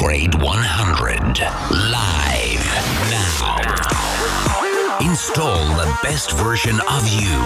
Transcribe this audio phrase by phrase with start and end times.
[0.00, 2.66] Upgrade 100 live
[3.10, 3.56] now.
[5.00, 7.40] Install the best version of you.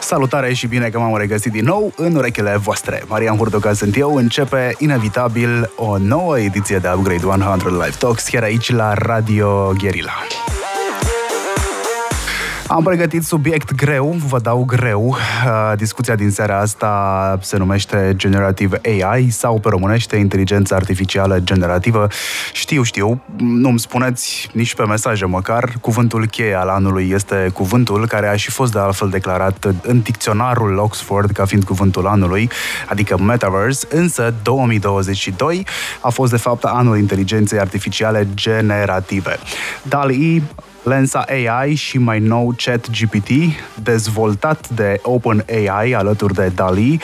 [0.00, 3.02] Salutare și bine că m-am regăsit din nou în urechile voastre.
[3.06, 8.42] Marian Hurduca sunt eu, începe inevitabil o nouă ediție de Upgrade 100 Live Talks chiar
[8.42, 10.12] aici la Radio Guerilla.
[12.68, 15.06] Am pregătit subiect greu, vă dau greu.
[15.06, 22.06] Uh, discuția din seara asta se numește Generative AI sau pe românește Inteligența Artificială Generativă.
[22.52, 25.72] Știu, știu, nu-mi spuneți nici pe mesaje măcar.
[25.80, 30.76] Cuvântul cheie al anului este cuvântul care a și fost de altfel declarat în dicționarul
[30.76, 32.50] Oxford ca fiind cuvântul anului,
[32.88, 35.66] adică Metaverse, însă 2022
[36.00, 39.36] a fost de fapt anul inteligenței artificiale generative.
[39.82, 40.42] DALI
[40.88, 43.30] Lensa AI și mai nou ChatGPT,
[43.82, 47.00] dezvoltat de OpenAI alături de DALI,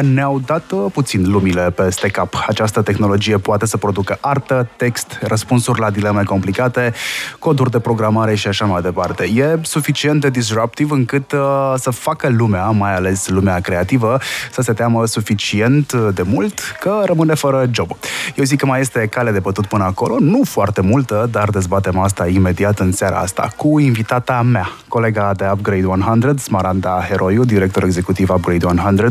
[0.00, 2.44] ne-au dat uh, puțin lumile peste cap.
[2.46, 6.92] Această tehnologie poate să producă artă, text, răspunsuri la dileme complicate,
[7.38, 9.24] coduri de programare și așa mai departe.
[9.24, 11.40] E suficient de disruptiv încât uh,
[11.76, 14.18] să facă lumea, mai ales lumea creativă,
[14.52, 17.90] să se teamă suficient de mult că rămâne fără job.
[18.34, 21.98] Eu zic că mai este cale de bătut până acolo, nu foarte multă, dar dezbatem
[21.98, 27.84] asta imediat în seara asta cu invitata mea, colega de Upgrade 100, Smaranda Heroiu, director
[27.84, 29.10] executiv Upgrade 100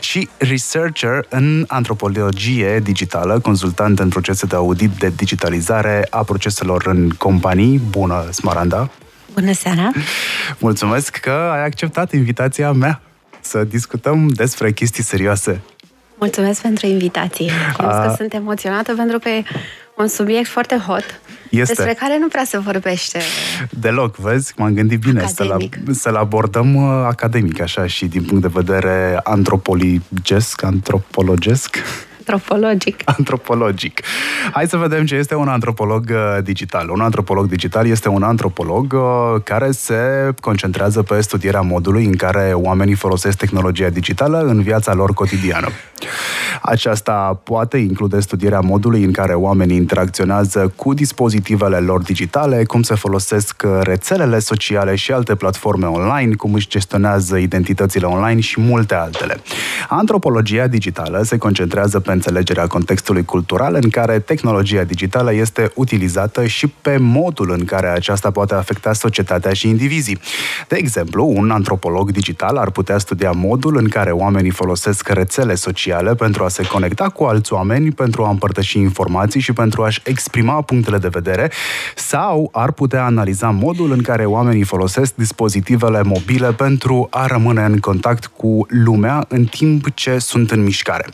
[0.00, 7.08] și researcher în antropologie digitală, consultant în procese de audit de digitalizare a proceselor în
[7.08, 7.80] companii.
[7.90, 8.90] Bună, Smaranda!
[9.34, 9.90] Bună seara!
[10.58, 13.00] Mulțumesc că ai acceptat invitația mea
[13.40, 15.60] să discutăm despre chestii serioase.
[16.18, 17.50] Mulțumesc pentru invitație.
[17.76, 18.06] A...
[18.06, 19.42] că sunt emoționată pentru că e
[19.96, 21.74] un subiect foarte hot este.
[21.74, 23.20] despre care nu prea se vorbește.
[23.70, 24.52] Deloc, vezi?
[24.56, 30.62] M-am gândit bine să-l, să-l abordăm uh, academic, așa, și din punct de vedere antropoligesc,
[30.62, 31.76] antropologesc.
[32.26, 33.02] Antropologic.
[33.18, 34.00] Antropologic.
[34.52, 36.88] Hai să vedem ce este un antropolog uh, digital.
[36.90, 42.52] Un antropolog digital este un antropolog uh, care se concentrează pe studierea modului în care
[42.54, 45.68] oamenii folosesc tehnologia digitală în viața lor cotidiană.
[46.62, 52.94] Aceasta poate include studierea modului în care oamenii interacționează cu dispozitivele lor digitale, cum se
[52.94, 59.40] folosesc rețelele sociale și alte platforme online, cum își gestionează identitățile online și multe altele.
[59.88, 66.66] Antropologia digitală se concentrează pe înțelegerea contextului cultural în care tehnologia digitală este utilizată și
[66.66, 70.20] pe modul în care aceasta poate afecta societatea și indivizii.
[70.68, 76.14] De exemplu, un antropolog digital ar putea studia modul în care oamenii folosesc rețele sociale
[76.14, 80.62] pentru a se conecta cu alți oameni, pentru a împărtăși informații și pentru a-și exprima
[80.62, 81.50] punctele de vedere,
[81.96, 87.78] sau ar putea analiza modul în care oamenii folosesc dispozitivele mobile pentru a rămâne în
[87.78, 91.06] contact cu lumea în timp ce sunt în mișcare.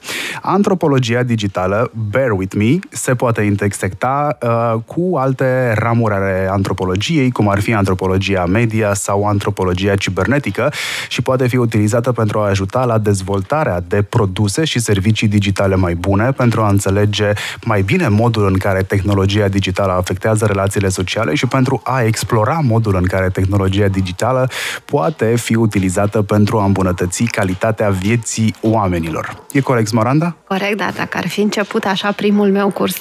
[0.88, 7.48] Antropologia digitală, bear with me, se poate intersecta uh, cu alte ramuri ale antropologiei, cum
[7.48, 10.72] ar fi antropologia media sau antropologia cibernetică
[11.08, 15.94] și poate fi utilizată pentru a ajuta la dezvoltarea de produse și servicii digitale mai
[15.94, 17.32] bune, pentru a înțelege
[17.64, 22.94] mai bine modul în care tehnologia digitală afectează relațiile sociale și pentru a explora modul
[22.94, 24.48] în care tehnologia digitală
[24.84, 29.46] poate fi utilizată pentru a îmbunătăți calitatea vieții oamenilor.
[29.52, 30.36] E corect, Moranda?
[30.46, 32.98] Corect, dar dacă ar fi început așa primul meu curs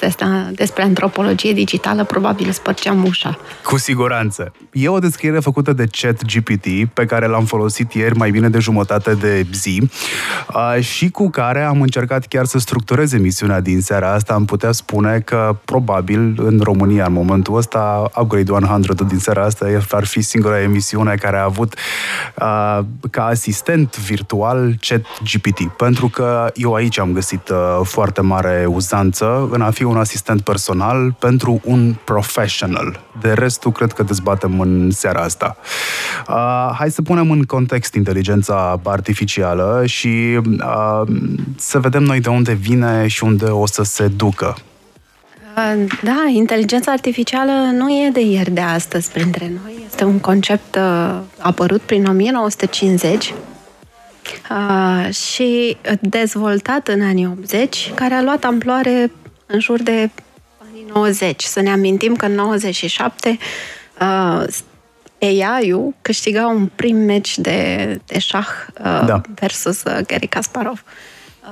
[0.52, 3.38] despre antropologie digitală, probabil spărgeam ușa.
[3.64, 4.52] Cu siguranță.
[4.72, 8.58] E o descriere făcută de chat GPT, pe care l-am folosit ieri mai bine de
[8.58, 9.90] jumătate de zi
[10.80, 15.20] și cu care am încercat chiar să structurez emisiunea din seara asta, am putea spune
[15.20, 20.60] că probabil în România în momentul ăsta Upgrade 100 din seara asta ar fi singura
[20.60, 22.78] emisiune care a avut uh,
[23.10, 25.00] ca asistent virtual chat
[25.32, 29.96] GPT, pentru că eu aici am găsit uh, foarte mare uzanță în a fi un
[29.96, 33.00] asistent personal pentru un professional.
[33.20, 35.56] De restul cred că dezbatem în seara asta.
[36.28, 41.02] Uh, hai să punem în context inteligența artificială și uh,
[41.56, 44.56] să vedem noi de unde vine și unde o să se ducă.
[46.02, 49.72] Da, inteligența artificială nu e de ieri de astăzi printre noi.
[49.86, 53.34] Este un concept uh, apărut prin 1950
[54.50, 59.12] uh, și dezvoltat în anii 80, care a luat amploare
[59.46, 60.10] în jur de
[60.70, 61.42] anii 90.
[61.42, 63.38] Să ne amintim că în 97
[64.00, 64.44] uh,
[65.20, 68.48] AI-ul câștiga un prim meci de, de șah
[68.78, 69.20] uh, da.
[69.34, 70.84] versus uh, Gary Kasparov.
[70.84, 70.92] Uh,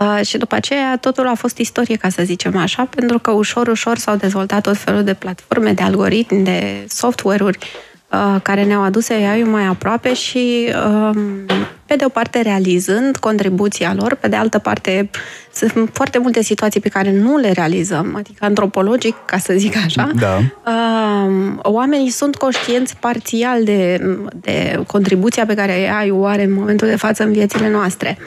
[0.00, 3.68] Uh, și după aceea totul a fost istorie, ca să zicem așa, pentru că ușor,
[3.68, 7.95] ușor s-au dezvoltat tot felul de platforme, de algoritmi, de software-uri uh,
[8.42, 11.46] care ne-au adus ai mai aproape și, um,
[11.86, 15.10] pe de o parte, realizând contribuția lor, pe de altă parte,
[15.52, 20.10] sunt foarte multe situații pe care nu le realizăm, adică antropologic, ca să zic așa.
[20.14, 20.38] Da.
[20.72, 24.00] Um, oamenii sunt conștienți parțial de,
[24.34, 28.18] de contribuția pe care ai o are în momentul de față în viețile noastre.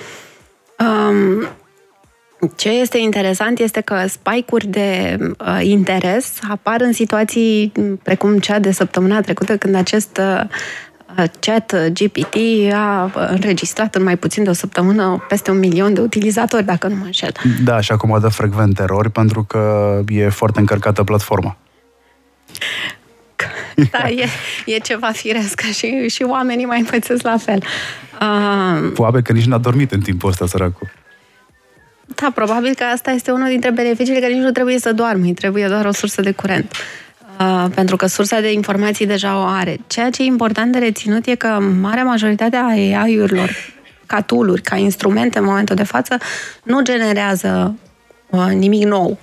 [2.40, 7.72] Um, ce este interesant este că spike-uri de uh, interes apar în situații
[8.04, 10.44] precum cea de săptămâna trecută, când acest uh,
[11.40, 12.36] chat GPT
[12.74, 16.96] a înregistrat în mai puțin de o săptămână peste un milion de utilizatori, dacă nu
[16.96, 17.32] mă înșel.
[17.64, 21.58] Da, și acum dă frecvent erori pentru că e foarte încărcată platforma.
[23.92, 24.26] Da, e,
[24.66, 27.64] e ceva firesc și, și oamenii mai învățesc la fel.
[28.22, 30.90] Uh, Probabil că nici n-a dormit în timpul ăsta, săracul.
[32.16, 35.34] Da, probabil că asta este unul dintre beneficiile că nici nu trebuie să doarmă, îi
[35.34, 36.72] trebuie doar o sursă de curent.
[37.40, 39.78] Uh, pentru că sursa de informații deja o are.
[39.88, 41.48] Ceea ce e important de reținut e că
[41.82, 43.56] marea majoritate a AI-urilor,
[44.06, 46.18] ca tool ca instrumente în momentul de față,
[46.64, 47.76] nu generează
[48.30, 49.18] uh, nimic nou.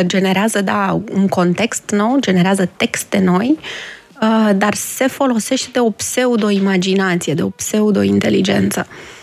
[0.00, 3.58] Generează, da, un context nou, generează texte noi,
[4.22, 8.86] uh, dar se folosește de o pseudo-imaginație, de o pseudo-inteligență.
[8.88, 9.13] Uh,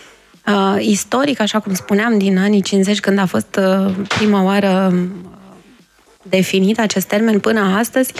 [0.78, 4.92] istoric, așa cum spuneam, din anii 50, când a fost uh, prima oară
[6.22, 8.12] definit acest termen până astăzi,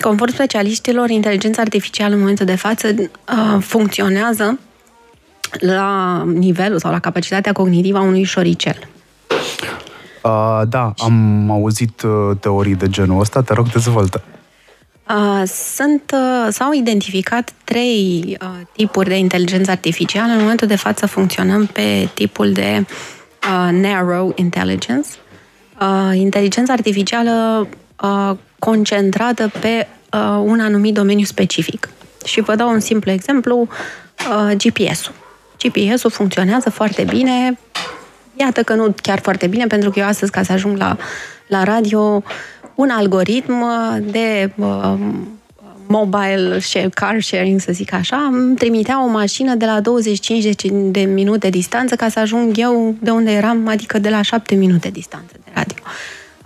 [0.00, 4.58] conform specialiștilor, inteligența artificială în momentul de față uh, funcționează
[5.58, 8.88] la nivelul sau la capacitatea cognitivă a unui șoricel.
[10.22, 14.22] Uh, da, am auzit uh, teorii de genul ăsta, te rog, dezvoltă.
[15.16, 20.32] Uh, sunt, uh, s-au identificat trei uh, tipuri de inteligență artificială.
[20.32, 25.08] În momentul de față funcționăm pe tipul de uh, narrow intelligence,
[25.80, 27.66] uh, inteligența artificială
[28.02, 31.88] uh, concentrată pe uh, un anumit domeniu specific.
[32.24, 33.68] Și vă dau un simplu exemplu,
[34.30, 35.14] uh, GPS-ul.
[35.62, 37.58] GPS-ul funcționează foarte bine,
[38.34, 40.96] iată că nu chiar foarte bine, pentru că eu astăzi, ca să ajung la,
[41.46, 42.22] la radio,
[42.78, 43.64] un algoritm
[44.10, 44.94] de uh,
[45.86, 50.68] mobile share, car sharing, să zic așa, îmi trimitea o mașină de la 25 de,
[50.90, 54.88] de minute distanță ca să ajung eu de unde eram, adică de la 7 minute
[54.88, 55.82] distanță de radio.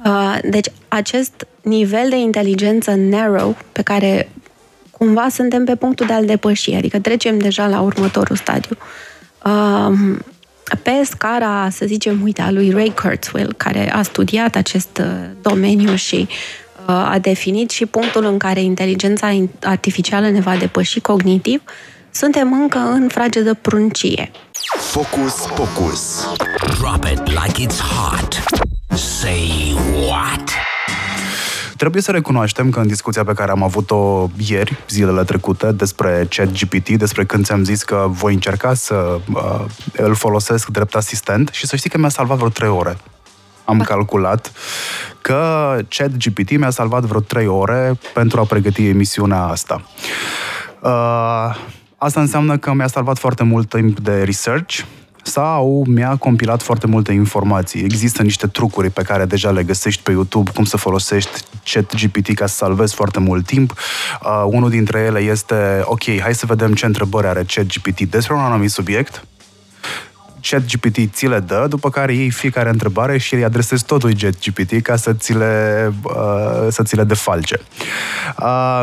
[0.04, 4.28] Uh, deci acest nivel de inteligență narrow pe care
[4.90, 8.76] cumva suntem pe punctul de a-l depăși, adică trecem deja la următorul stadiu.
[9.44, 10.18] Uh,
[10.82, 15.06] pe scara, să zicem, uite, a lui Ray Kurzweil, care a studiat acest uh,
[15.42, 16.28] domeniu și
[16.86, 21.62] uh, a definit și punctul în care inteligența artificială ne va depăși cognitiv,
[22.10, 24.30] suntem încă în fragedă pruncie.
[24.78, 26.28] Focus, focus.
[26.78, 28.42] Drop it like it's hot.
[28.98, 29.74] Say
[30.08, 30.50] what?
[31.82, 36.88] Trebuie să recunoaștem că în discuția pe care am avut-o ieri, zilele trecute, despre ChatGPT,
[36.88, 41.76] despre când ți-am zis că voi încerca să uh, îl folosesc drept asistent și să
[41.76, 42.96] știi că mi-a salvat vreo trei ore.
[43.64, 44.52] Am calculat
[45.20, 49.82] că ChatGPT mi-a salvat vreo trei ore pentru a pregăti emisiunea asta.
[50.80, 51.56] Uh,
[51.96, 54.80] asta înseamnă că mi-a salvat foarte mult timp de research,
[55.22, 57.82] sau mi-a compilat foarte multe informații.
[57.82, 61.30] Există niște trucuri pe care deja le găsești pe YouTube, cum să folosești
[61.64, 63.74] chat GPT ca să salvezi foarte mult timp.
[64.22, 68.34] Uh, unul dintre ele este, ok, hai să vedem ce întrebări are chat GPT despre
[68.34, 69.24] un anumit subiect,
[70.42, 74.34] chat GPT ți le dă, după care iei fiecare întrebare și îi adresezi totul chat
[74.44, 77.60] GPT ca să ți le, uh, să ți le defalce.
[78.38, 78.82] Uh,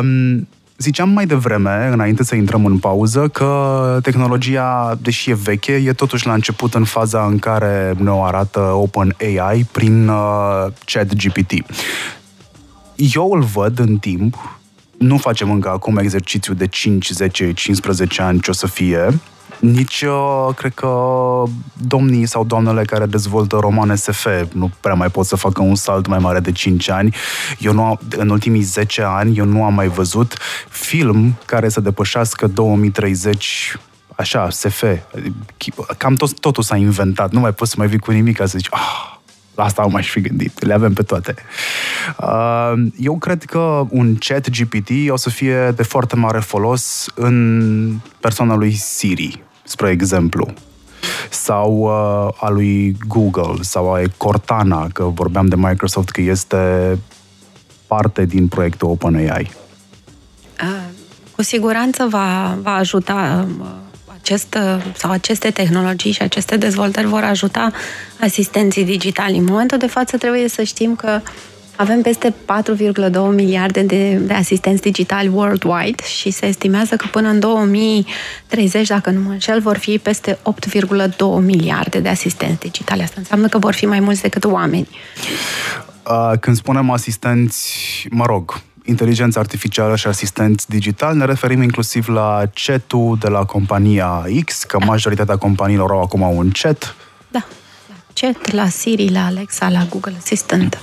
[0.79, 6.27] Ziceam mai devreme, înainte să intrăm în pauză, că tehnologia, deși e veche, e totuși
[6.27, 11.51] la început în faza în care ne o arată OpenAI prin uh, ChatGPT.
[12.95, 14.59] Eu îl văd în timp,
[14.97, 19.19] nu facem încă acum exercițiu de 5, 10, 15 ani ce o să fie,
[19.59, 20.93] nici, uh, cred că,
[21.77, 26.07] domnii sau doamnele care dezvoltă romane SF nu prea mai pot să facă un salt
[26.07, 27.15] mai mare de 5 ani.
[27.59, 30.37] Eu nu, am, în ultimii 10 ani, eu nu am mai văzut
[30.69, 33.75] film care să depășească 2030
[34.15, 34.83] așa, SF.
[35.97, 37.31] Cam tot, totul s-a inventat.
[37.31, 39.17] Nu mai poți să mai vii cu nimic ca să zici, ah,
[39.55, 41.35] la asta am mai fi gândit, le avem pe toate.
[42.17, 47.95] Uh, eu cred că un chat GPT o să fie de foarte mare folos în
[48.19, 50.53] persoana lui Siri spre exemplu,
[51.29, 56.97] sau uh, a lui Google, sau a Cortana, că vorbeam de Microsoft, că este
[57.87, 59.51] parte din proiectul OpenAI.
[60.63, 60.83] Uh,
[61.35, 63.65] cu siguranță va, va ajuta uh,
[64.21, 67.71] acest, uh, sau aceste tehnologii și aceste dezvoltări vor ajuta
[68.19, 69.37] asistenții digitali.
[69.37, 71.21] În momentul de față trebuie să știm că
[71.81, 77.39] Avem peste 4,2 miliarde de, de asistenți digitali worldwide și se estimează că până în
[77.39, 80.37] 2030, dacă nu mă înșel, vor fi peste
[80.69, 83.01] 8,2 miliarde de asistenți digitali.
[83.01, 84.87] Asta înseamnă că vor fi mai mulți decât oameni.
[86.39, 87.77] Când spunem asistenți,
[88.09, 94.25] mă rog, inteligență artificială și asistenți digital, ne referim inclusiv la chat de la compania
[94.45, 96.95] X, că majoritatea companiilor au acum un chat.
[97.27, 97.45] Da,
[97.89, 100.79] la chat, la Siri, la Alexa, la Google Assistant,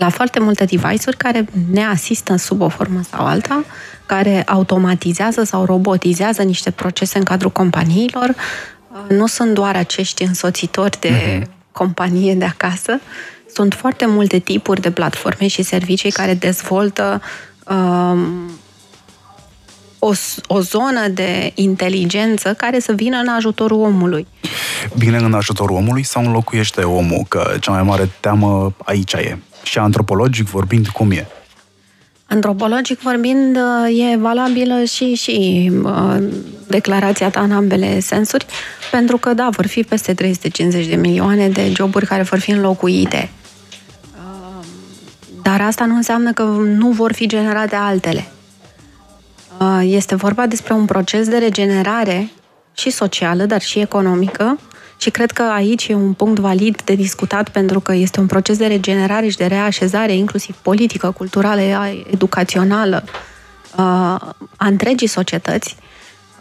[0.00, 3.64] la foarte multe device-uri care ne asistă sub o formă sau alta,
[4.06, 8.34] care automatizează sau robotizează niște procese în cadrul companiilor.
[9.08, 11.46] Nu sunt doar acești însoțitori de uh-huh.
[11.72, 13.00] companie de acasă,
[13.54, 17.22] sunt foarte multe tipuri de platforme și servicii care dezvoltă
[17.68, 18.50] um,
[19.98, 20.12] o,
[20.46, 24.26] o zonă de inteligență care să vină în ajutorul omului.
[24.94, 27.24] Vine în ajutorul omului sau înlocuiește omul?
[27.28, 29.38] Că cea mai mare teamă aici e.
[29.62, 31.26] Și antropologic vorbind, cum e?
[32.26, 33.58] Antropologic vorbind,
[34.12, 36.16] e valabilă și, și uh,
[36.66, 38.46] declarația ta în ambele sensuri,
[38.90, 43.30] pentru că, da, vor fi peste 350 de milioane de joburi care vor fi înlocuite
[45.50, 48.26] dar asta nu înseamnă că nu vor fi generate altele.
[49.58, 52.30] Uh, este vorba despre un proces de regenerare
[52.72, 54.58] și socială, dar și economică,
[55.00, 58.58] și cred că aici e un punct valid de discutat pentru că este un proces
[58.58, 61.60] de regenerare și de reașezare, inclusiv politică, culturală,
[62.10, 63.78] educațională, uh,
[64.56, 65.76] a întregii societăți.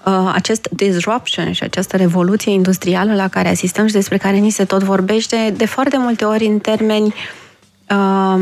[0.05, 4.65] Uh, acest disruption și această revoluție industrială la care asistăm și despre care ni se
[4.65, 7.13] tot vorbește, de foarte multe ori în termeni
[7.89, 8.41] um,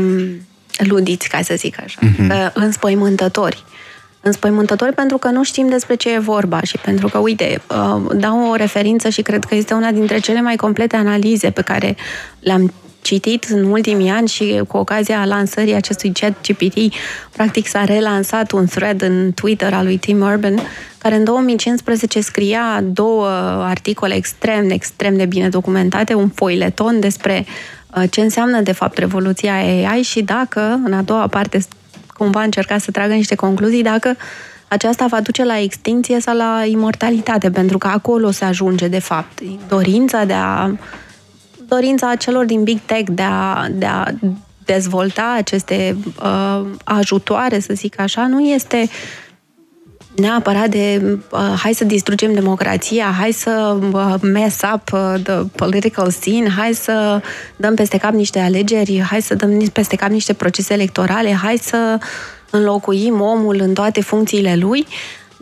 [0.76, 2.52] ludiți, ca să zic așa, uh-huh.
[2.52, 3.64] înspăimântători.
[4.20, 8.50] Înspăimântători pentru că nu știm despre ce e vorba și pentru că, uite, uh, dau
[8.50, 11.96] o referință și cred că este una dintre cele mai complete analize pe care
[12.40, 12.72] le-am
[13.02, 16.94] citit în ultimii ani și cu ocazia lansării acestui chat GPT,
[17.32, 20.60] practic s-a relansat un thread în Twitter al lui Tim Urban,
[20.98, 23.26] care în 2015 scria două
[23.62, 27.46] articole extrem, extrem de bine documentate, un foileton despre
[27.96, 31.60] Uh, ce înseamnă de fapt revoluția AI și dacă, în a doua parte,
[32.18, 34.16] cumva încerca să tragă niște concluzii, dacă
[34.68, 39.40] aceasta va duce la extinție sau la imortalitate, pentru că acolo se ajunge, de fapt.
[39.68, 40.70] Dorința de a
[41.68, 44.04] dorința celor din Big Tech de a, de a
[44.64, 49.27] dezvolta aceste uh, ajutoare, să zic așa, nu este uh,
[50.14, 56.10] neapărat de uh, hai să distrugem democrația, hai să uh, mess up uh, the political
[56.10, 57.22] scene, hai să
[57.56, 61.98] dăm peste cap niște alegeri, hai să dăm peste cap niște procese electorale, hai să
[62.50, 64.86] înlocuim omul în toate funcțiile lui.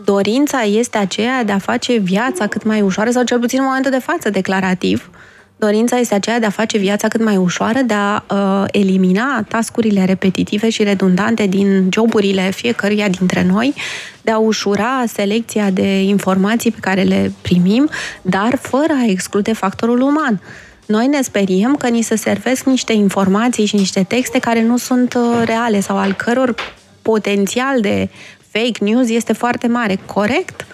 [0.05, 3.91] Dorința este aceea de a face viața cât mai ușoară, sau cel puțin în momentul
[3.91, 5.11] de față, declarativ,
[5.59, 10.05] Dorința este aceea de a face viața cât mai ușoară, de a uh, elimina tascurile
[10.05, 13.75] repetitive și redundante din joburile fiecăruia dintre noi,
[14.23, 17.89] de a ușura selecția de informații pe care le primim,
[18.23, 20.41] dar fără a exclude factorul uman.
[20.87, 25.15] Noi ne speriem că ni se servesc niște informații și niște texte care nu sunt
[25.15, 26.55] uh, reale sau al căror
[27.03, 28.09] potențial de
[28.51, 29.99] fake news este foarte mare.
[30.07, 30.67] Corect?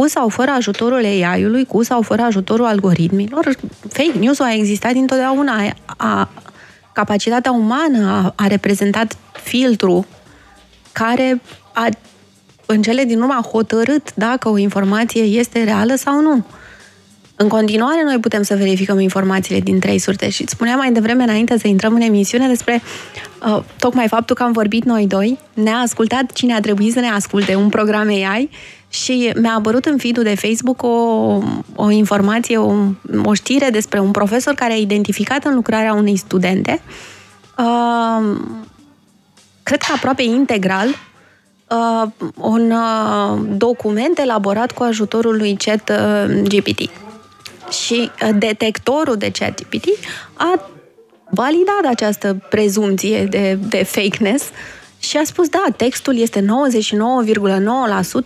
[0.00, 3.56] Cu sau fără ajutorul AI-ului, cu sau fără ajutorul algoritmilor,
[3.88, 5.52] fake news-ul a existat dintotdeauna.
[5.56, 6.28] A, a,
[6.92, 10.06] capacitatea umană a, a reprezentat filtru
[10.92, 11.40] care
[11.72, 11.88] a,
[12.66, 16.44] în cele din urmă a hotărât dacă o informație este reală sau nu.
[17.36, 21.58] În continuare, noi putem să verificăm informațiile din trei surse și spuneam mai devreme, înainte
[21.58, 22.82] să intrăm în emisiune, despre
[23.46, 27.08] uh, tocmai faptul că am vorbit noi doi, ne-a ascultat cine a trebuit să ne
[27.08, 28.50] asculte, un program AI
[28.90, 30.88] și mi-a apărut în feed de Facebook o,
[31.74, 32.74] o informație, o,
[33.24, 36.82] o știre despre un profesor care a identificat în lucrarea unei studente,
[37.58, 38.36] uh,
[39.62, 46.90] cred că aproape integral, uh, un uh, document elaborat cu ajutorul lui chat uh, GPT.
[47.70, 49.84] Și uh, detectorul de chat GPT
[50.34, 50.68] a
[51.30, 56.46] validat această prezumție de, de fakeness uh, și a spus, da, textul este 99,9%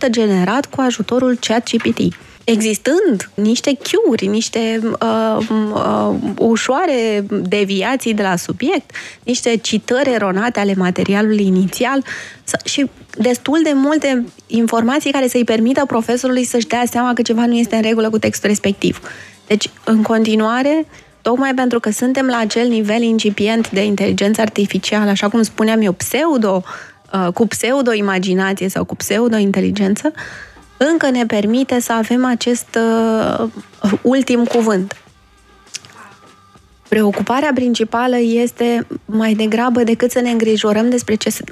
[0.09, 1.99] generat cu ajutorul ChatGPT.
[2.43, 5.37] Existând niște chiuri, niște uh,
[5.73, 8.91] uh, ușoare deviații de la subiect,
[9.23, 12.03] niște citări eronate ale materialului inițial
[12.63, 17.55] și destul de multe informații care să-i permită profesorului să-și dea seama că ceva nu
[17.55, 18.99] este în regulă cu textul respectiv.
[19.47, 20.85] Deci, în continuare,
[21.27, 25.91] tocmai pentru că suntem la acel nivel incipient de inteligență artificială, așa cum spuneam eu,
[25.91, 26.63] pseudo,
[27.13, 30.11] uh, cu pseudo-imaginație sau cu pseudo-inteligență,
[30.77, 33.47] încă ne permite să avem acest uh,
[34.01, 34.95] ultim cuvânt.
[36.87, 41.43] preocuparea principală este mai degrabă decât să ne îngrijorăm despre ce se,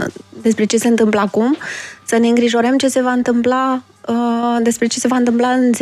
[0.42, 1.58] despre ce se întâmplă acum,
[2.06, 5.78] să ne îngrijorăm ce se va întâmpla uh, despre ce se va întâmpla în 10-15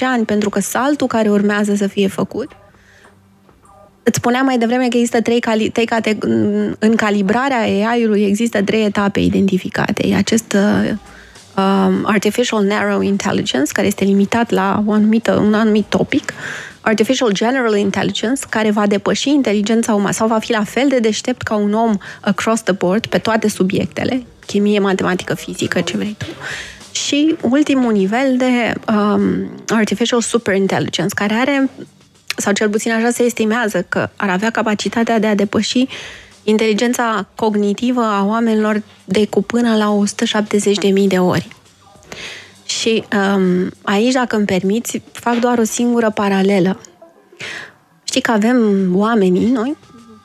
[0.00, 2.50] ani, pentru că saltul care urmează să fie făcut
[4.08, 6.18] Îți spuneam mai devreme că există trei, cali- trei cate-
[6.78, 10.06] în calibrarea AI-ului există trei etape identificate.
[10.06, 10.90] E acest uh,
[11.56, 16.34] um, Artificial Narrow Intelligence, care este limitat la o anumită, un anumit topic,
[16.80, 21.42] Artificial General Intelligence, care va depăși inteligența umană sau va fi la fel de deștept
[21.42, 26.26] ca un om across the board pe toate subiectele, chimie, matematică, fizică, ce vrei tu.
[26.92, 31.70] Și ultimul nivel de um, Artificial Super Intelligence, care are,
[32.38, 35.86] sau cel puțin așa se estimează, că ar avea capacitatea de a depăși
[36.44, 39.98] inteligența cognitivă a oamenilor de cu până la
[40.94, 41.48] 170.000 de ori.
[42.64, 46.80] Și um, aici, dacă îmi permiți, fac doar o singură paralelă.
[48.04, 49.76] Știi că avem oamenii, noi,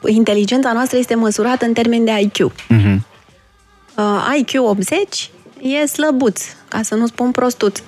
[0.06, 2.52] inteligența noastră este măsurată în termeni de IQ.
[2.52, 2.98] Uh-huh.
[3.98, 7.80] Uh, IQ 80 e slăbuț, ca să nu spun prostuț.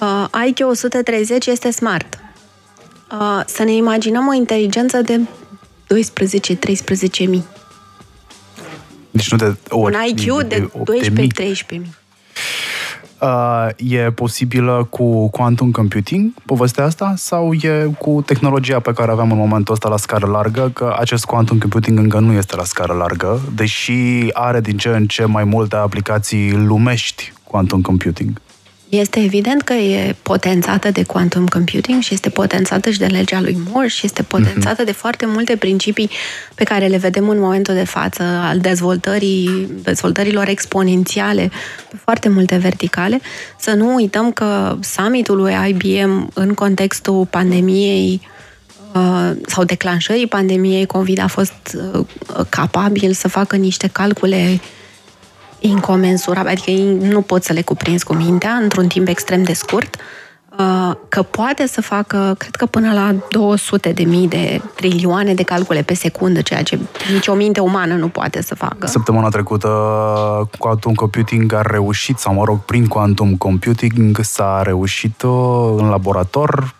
[0.00, 2.18] Uh, IQ 130 este smart.
[3.12, 5.24] Uh, să ne imaginăm o inteligență de 12-13
[7.28, 7.44] mii.
[9.10, 10.70] Deci nu de ori, Un IQ de, de
[11.66, 11.94] 12-13 mii.
[13.20, 19.32] Uh, e posibilă cu quantum computing povestea asta sau e cu tehnologia pe care avem
[19.32, 22.92] în momentul ăsta la scară largă, că acest quantum computing încă nu este la scară
[22.92, 28.40] largă, deși are din ce în ce mai multe aplicații lumești quantum computing?
[28.88, 33.58] Este evident că e potențată de quantum computing și este potențată și de legea lui
[33.70, 34.86] Moore și este potențată uh-huh.
[34.86, 36.10] de foarte multe principii
[36.54, 41.50] pe care le vedem în momentul de față al dezvoltării, dezvoltărilor exponențiale
[41.90, 43.20] pe foarte multe verticale.
[43.58, 48.20] Să nu uităm că summitul lui IBM în contextul pandemiei
[48.94, 52.04] uh, sau declanșării pandemiei COVID a fost uh,
[52.48, 54.60] capabil să facă niște calcule
[55.60, 56.70] incomensurabil, adică
[57.06, 59.96] nu pot să le cuprinzi cu mintea într-un timp extrem de scurt,
[60.58, 65.42] uh, că poate să facă, cred că până la 200 de mii de trilioane de
[65.42, 66.78] calcule pe secundă, ceea ce
[67.12, 68.86] nici o minte umană nu poate să facă.
[68.86, 69.68] Săptămâna trecută
[70.58, 76.76] Quantum Computing a reușit, sau mă rog, prin Quantum Computing s-a reușit uh, în laborator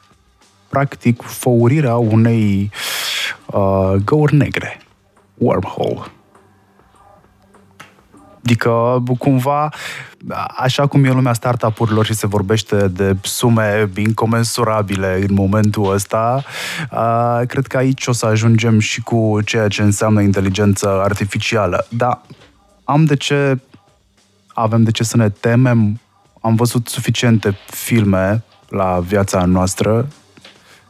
[0.68, 2.70] practic făurirea unei
[3.46, 4.81] uh, găuri negre,
[5.35, 6.11] wormhole.
[8.48, 9.68] Adică, cumva,
[10.56, 16.44] așa cum e lumea startup-urilor și se vorbește de sume incomensurabile în momentul ăsta,
[17.46, 21.87] cred că aici o să ajungem și cu ceea ce înseamnă inteligență artificială.
[21.88, 22.20] Dar
[22.84, 23.58] am de ce,
[24.48, 26.00] avem de ce să ne temem.
[26.40, 30.08] Am văzut suficiente filme la viața noastră,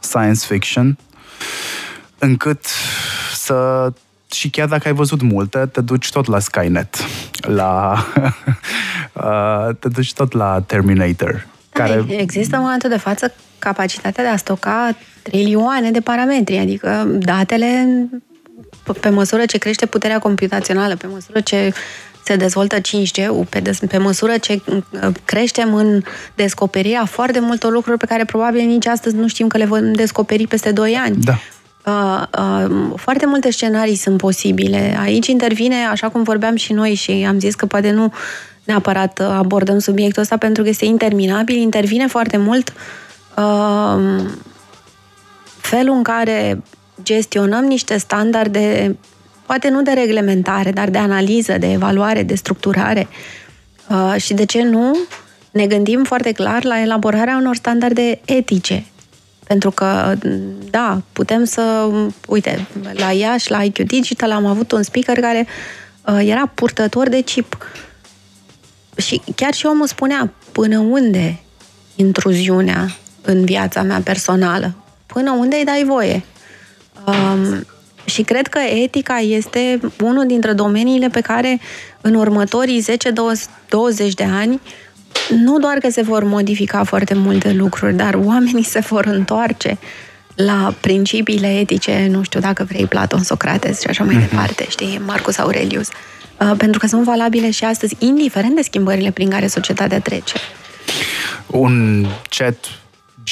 [0.01, 0.99] science fiction,
[2.19, 2.67] încât
[3.35, 3.93] să
[4.31, 6.97] și chiar dacă ai văzut multe, te duci tot la Skynet,
[7.41, 8.05] la,
[9.13, 11.47] uh, te duci tot la Terminator.
[11.73, 12.05] Da, care...
[12.09, 17.87] Există în momentul de față capacitatea de a stoca trilioane de parametri, adică datele
[19.01, 21.73] pe măsură ce crește puterea computațională, pe măsură ce
[22.25, 24.81] se dezvoltă 5G-ul, pe, des, pe măsură ce uh,
[25.25, 26.03] creștem în
[26.35, 30.47] descoperirea foarte multor lucruri pe care probabil nici astăzi nu știm că le vom descoperi
[30.47, 31.17] peste 2 ani.
[31.17, 31.39] Da.
[31.87, 34.99] Uh, uh, foarte multe scenarii sunt posibile.
[35.01, 38.13] Aici intervine, așa cum vorbeam și noi și am zis că poate nu
[38.65, 42.73] neapărat abordăm subiectul ăsta pentru că este interminabil, intervine foarte mult
[43.37, 44.25] uh,
[45.61, 46.63] felul în care
[47.03, 48.97] gestionăm niște standarde,
[49.47, 53.09] poate nu de reglementare, dar de analiză, de evaluare, de structurare.
[53.89, 54.97] Uh, și de ce nu
[55.51, 58.85] ne gândim foarte clar la elaborarea unor standarde etice
[59.49, 60.15] pentru că,
[60.71, 61.89] da, putem să...
[62.27, 65.47] Uite, la Iași, la IQ Digital, am avut un speaker care
[66.07, 67.57] uh, era purtător de chip.
[68.97, 71.41] Și chiar și omul spunea, până unde
[71.97, 74.75] intruziunea în viața mea personală?
[75.07, 76.23] Până unde îi dai voie?
[77.07, 77.67] Um,
[78.05, 81.61] și cred că etica este unul dintre domeniile pe care
[82.01, 82.87] în următorii 10-20
[84.15, 84.61] de ani
[85.31, 89.79] nu doar că se vor modifica foarte multe lucruri, dar oamenii se vor întoarce
[90.35, 94.29] la principiile etice, nu știu dacă vrei, Platon, Socrates și așa mai mm-hmm.
[94.31, 99.31] departe, știi, Marcus Aurelius, uh, pentru că sunt valabile și astăzi, indiferent de schimbările prin
[99.31, 100.35] care societatea trece.
[101.47, 102.57] Un chat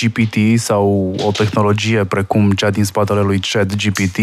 [0.01, 4.19] GPT sau o tehnologie precum cea din spatele lui Chat GPT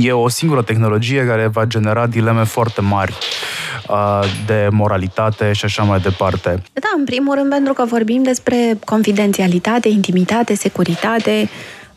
[0.00, 3.18] e o singură tehnologie care va genera dileme foarte mari
[4.46, 6.62] de moralitate și așa mai departe.
[6.72, 11.48] Da, în primul rând pentru că vorbim despre confidențialitate, intimitate, securitate,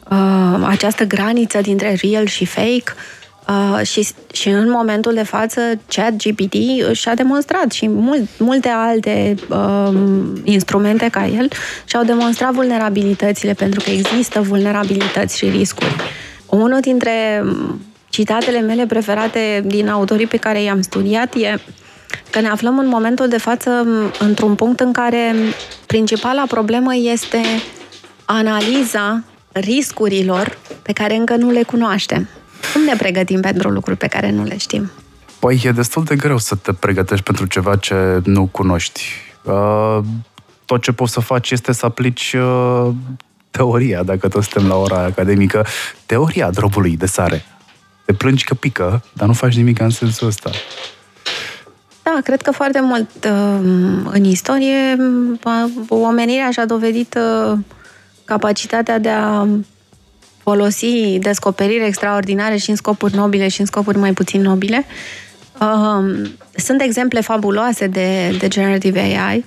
[0.10, 2.94] uh, această graniță dintre real și fake
[3.50, 6.54] Uh, și, și în momentul de față, ChatGPT
[6.92, 9.94] și-a demonstrat și mult, multe alte uh,
[10.44, 11.48] instrumente ca el
[11.86, 15.96] și-au demonstrat vulnerabilitățile, pentru că există vulnerabilități și riscuri.
[16.50, 17.44] Unul dintre
[18.10, 21.60] citatele mele preferate din autorii pe care i-am studiat e
[22.30, 23.70] că ne aflăm în momentul de față
[24.20, 25.34] într-un punct în care
[25.86, 27.42] principala problemă este
[28.26, 32.28] analiza riscurilor pe care încă nu le cunoaștem.
[32.74, 34.92] Cum ne pregătim pentru lucruri pe care nu le știm?
[35.40, 39.02] Păi e destul de greu să te pregătești pentru ceva ce nu cunoști.
[39.44, 40.00] Uh,
[40.66, 42.90] tot ce poți să faci este să aplici uh,
[43.52, 45.66] teoria, dacă tot suntem la ora academică,
[46.06, 47.46] teoria drobului de sare.
[48.06, 50.50] Te plângi că pică, dar nu faci nimic în sensul ăsta.
[52.04, 53.60] Da, cred că foarte mult uh,
[54.12, 54.98] în istorie
[55.44, 57.58] uh, omenirea și-a dovedit uh,
[58.26, 59.48] capacitatea de a
[60.38, 64.86] folosi descoperiri extraordinare și în scopuri nobile și în scopuri mai puțin nobile.
[65.62, 69.46] Um, sunt exemple fabuloase de, de generative AI.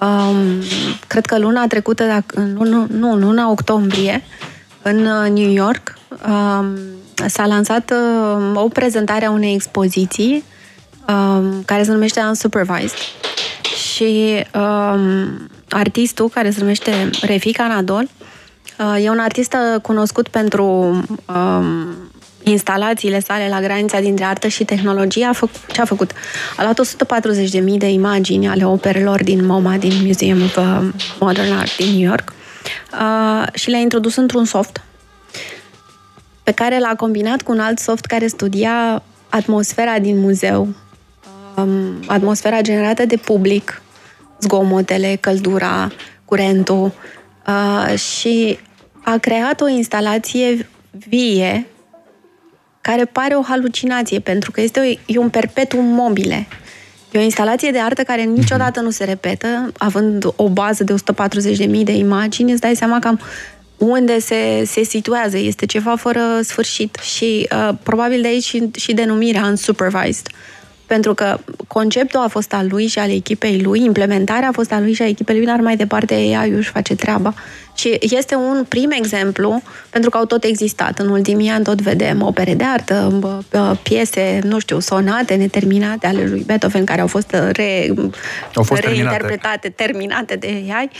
[0.00, 0.62] Um,
[1.06, 4.22] cred că luna trecută, dacă, nu, nu, luna octombrie,
[4.82, 6.78] în uh, New York, um,
[7.26, 10.44] s-a lansat uh, o prezentare a unei expoziții
[11.08, 12.98] um, care se numește Unsupervised.
[13.92, 18.08] Și um, artistul, care se numește Refik Anadol,
[18.78, 20.64] uh, e un artist cunoscut pentru
[21.26, 21.94] um,
[22.42, 25.24] instalațiile sale la granița dintre artă și tehnologie.
[25.24, 26.10] A făcut, ce a făcut?
[26.56, 26.80] A luat
[27.72, 30.88] 140.000 de imagini ale operelor din MoMA, din Museum of uh,
[31.20, 32.32] Modern Art din New York
[32.92, 34.82] uh, și le-a introdus într-un soft
[36.42, 40.68] pe care l-a combinat cu un alt soft care studia atmosfera din muzeu,
[41.56, 43.82] um, atmosfera generată de public,
[44.40, 45.90] zgomotele, căldura,
[46.24, 46.92] curentul
[47.46, 48.58] uh, și
[49.04, 50.68] a creat o instalație
[51.08, 51.66] vie
[52.80, 56.46] care pare o halucinație, pentru că este o, e un perpetuum mobile.
[57.10, 60.94] E o instalație de artă care niciodată nu se repetă, având o bază de
[61.68, 63.20] 140.000 de imagini, îți dai seama că am
[63.80, 65.38] unde se, se situează.
[65.38, 70.26] Este ceva fără sfârșit și uh, probabil de aici și, și denumirea unsupervised.
[70.86, 74.82] Pentru că conceptul a fost al lui și al echipei lui, implementarea a fost al
[74.82, 77.34] lui și a echipei lui, dar mai departe AI își face treaba.
[77.80, 80.98] Și este un prim exemplu, pentru că au tot existat.
[80.98, 83.20] În ultimii ani tot vedem opere de artă,
[83.82, 87.92] piese, nu știu, sonate neterminate ale lui Beethoven, care au fost, re,
[88.54, 90.34] au fost reinterpretate, terminate.
[90.34, 90.90] terminate de AI.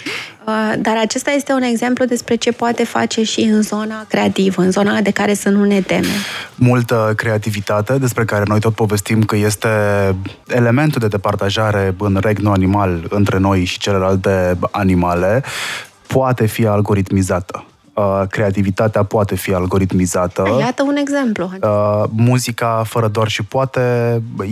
[0.45, 4.71] Uh, dar acesta este un exemplu despre ce poate face și în zona creativă, în
[4.71, 6.21] zona de care să nu ne temem.
[6.55, 9.69] Multă creativitate, despre care noi tot povestim că este
[10.47, 15.43] elementul de departajare în regnul animal între noi și celelalte animale
[16.12, 17.64] poate fi algoritmizată.
[17.94, 20.57] Uh, creativitatea poate fi algoritmizată.
[20.59, 21.51] Iată un exemplu.
[21.62, 23.81] Uh, muzica, fără doar și poate,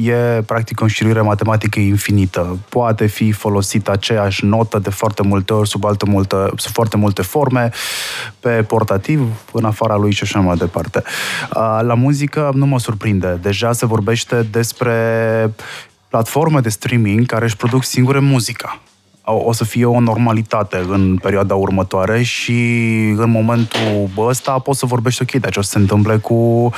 [0.03, 2.59] e practic o înșiruire matematică infinită.
[2.69, 7.23] Poate fi folosită aceeași notă de foarte multe ori, sub, altă multă, sub foarte multe
[7.23, 7.71] forme,
[8.41, 11.03] pe portativ, în afara lui și așa mai departe.
[11.57, 13.39] Uh, la muzică nu mă surprinde.
[13.43, 14.95] Deja se vorbește despre
[16.09, 18.81] platforme de streaming care își produc singure muzica
[19.31, 22.53] o să fie o normalitate în perioada următoare și
[23.17, 26.71] în momentul ăsta poți să vorbești ok, dar ce o să se întâmple cu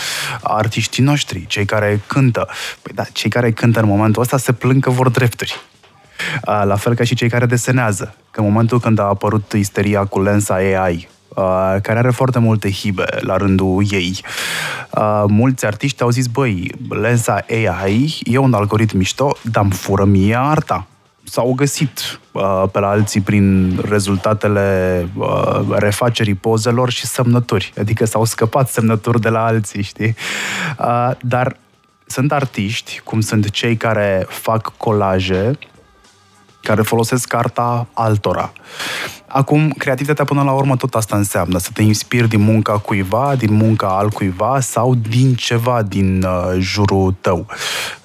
[0.42, 2.48] artiștii noștri, cei care cântă.
[2.82, 5.60] Păi da, cei care cântă în momentul ăsta se plâng că vor drepturi.
[6.44, 8.14] La fel ca și cei care desenează.
[8.30, 11.08] Că în momentul când a apărut isteria cu lensa AI,
[11.82, 14.20] care are foarte multe hibe la rândul ei.
[15.26, 20.38] Mulți artiști au zis, băi, lensa AI e un algoritm mișto, dar îmi fură mie
[20.38, 20.86] arta
[21.30, 27.72] s-au găsit uh, pe la alții prin rezultatele uh, refacerii pozelor și semnături.
[27.78, 30.14] Adică s-au scăpat semnături de la alții, știi?
[30.78, 31.56] Uh, dar
[32.06, 35.58] sunt artiști, cum sunt cei care fac colaje,
[36.62, 38.52] care folosesc carta altora.
[39.26, 43.52] Acum, creativitatea până la urmă tot asta înseamnă, să te inspiri din munca cuiva, din
[43.52, 47.46] munca altcuiva sau din ceva din uh, jurul tău.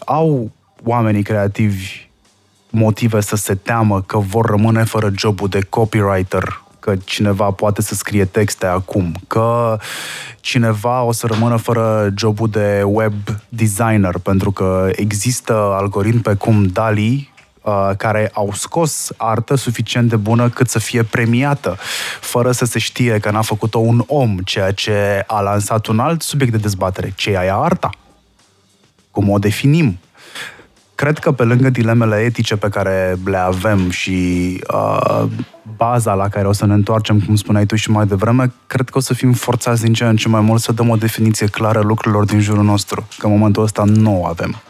[0.06, 0.52] Au
[0.84, 2.06] oamenii creativi
[2.76, 7.96] motive să se teamă că vor rămâne fără jobul de copywriter, că cineva poate să
[7.96, 9.78] scrie texte acum, că
[10.40, 13.14] cineva o să rămână fără jobul de web
[13.50, 20.16] designer, pentru că există algoritmi pe cum DALI, uh, care au scos artă suficient de
[20.16, 21.78] bună cât să fie premiată,
[22.20, 26.22] fără să se știe că n-a făcut-o un om, ceea ce a lansat un alt
[26.22, 27.14] subiect de dezbatere.
[27.16, 27.90] Ce e aia arta?
[29.12, 30.00] Cum o definim?
[30.96, 34.14] Cred că pe lângă dilemele etice pe care le avem și
[34.74, 35.24] uh,
[35.78, 38.98] baza la care o să ne întoarcem, cum spuneai tu și mai devreme, cred că
[38.98, 41.80] o să fim forțați din ce în ce mai mult să dăm o definiție clară
[41.80, 44.62] lucrurilor din jurul nostru, că în momentul ăsta nu o avem.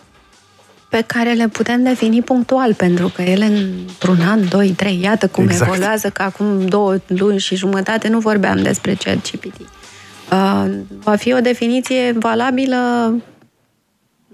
[0.90, 5.44] Pe care le putem defini punctual, pentru că ele într-un an, doi, trei, iată cum
[5.44, 5.72] exact.
[5.72, 9.60] evoluează, că acum două luni și jumătate nu vorbeam despre ChatGPT.
[9.60, 10.66] Uh,
[11.04, 12.78] va fi o definiție valabilă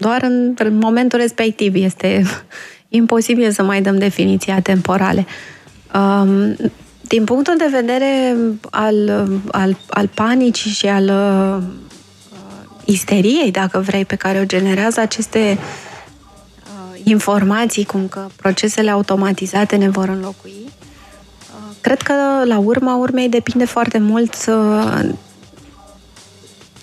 [0.01, 1.75] doar în momentul respectiv.
[1.75, 2.23] Este
[2.99, 5.25] imposibil să mai dăm definiții atemporale.
[5.93, 6.55] Um,
[7.01, 8.35] din punctul de vedere
[8.69, 11.63] al, al, al panicii și al uh,
[12.85, 19.89] isteriei, dacă vrei, pe care o generează aceste uh, informații, cum că procesele automatizate ne
[19.89, 22.13] vor înlocui, uh, cred că
[22.45, 25.09] la urma urmei depinde foarte mult uh,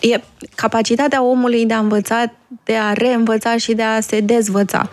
[0.00, 0.20] e
[0.54, 2.32] capacitatea omului de a învăța,
[2.64, 4.90] de a reînvăța și de a se dezvăța.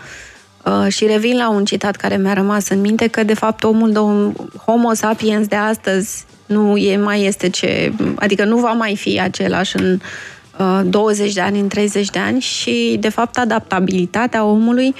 [0.65, 3.91] Uh, și revin la un citat care mi-a rămas în minte, că de fapt omul
[3.91, 4.33] de un
[4.65, 7.93] homo sapiens de astăzi nu e mai este ce...
[8.15, 9.99] Adică nu va mai fi același în
[10.59, 14.95] uh, 20 de ani, în 30 de ani și de fapt adaptabilitatea omului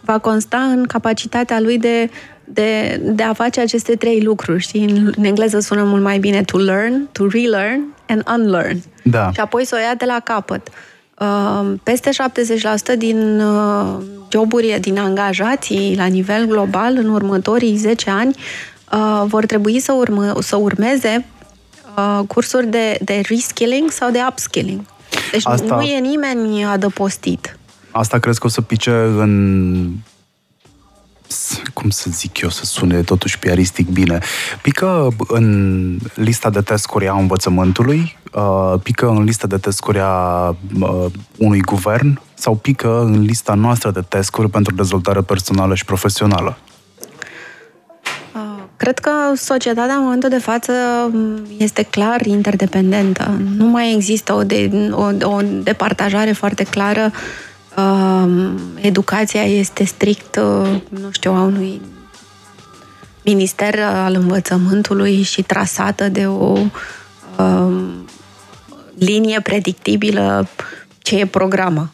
[0.00, 2.10] va consta în capacitatea lui de
[2.52, 4.84] de, de a face aceste trei lucruri, știi?
[4.84, 8.82] În, în engleză sună mult mai bine to learn, to relearn and unlearn.
[9.02, 9.30] Da.
[9.32, 10.68] Și apoi să o ia de la capăt.
[11.18, 12.10] Uh, peste
[12.94, 13.96] 70% din uh,
[14.32, 18.34] joburi, din angajații la nivel global în următorii 10 ani
[18.92, 21.26] uh, vor trebui să, urmă, să urmeze
[21.96, 24.80] uh, cursuri de, de reskilling sau de upskilling.
[25.30, 25.74] Deci Asta...
[25.74, 27.58] nu e nimeni adăpostit.
[27.90, 29.92] Asta crezi că o să pice în
[31.74, 34.18] cum să zic eu, să sune totuși piaristic bine,
[34.62, 40.48] pică în lista de testuri a învățământului, uh, pică în lista de testuri a
[40.80, 41.06] uh,
[41.38, 46.58] unui guvern sau pică în lista noastră de testuri pentru dezvoltare personală și profesională?
[48.34, 50.72] Uh, cred că societatea în momentul de față
[51.56, 53.40] este clar interdependentă.
[53.56, 57.49] Nu mai există o, de, o, o departajare foarte clară uh, uh,
[58.74, 61.80] educația este strict, uh, nu știu, a unui
[63.24, 66.58] minister al învățământului și trasată de o
[67.38, 67.86] uh,
[68.98, 70.48] linie predictibilă
[70.98, 71.90] ce e programa.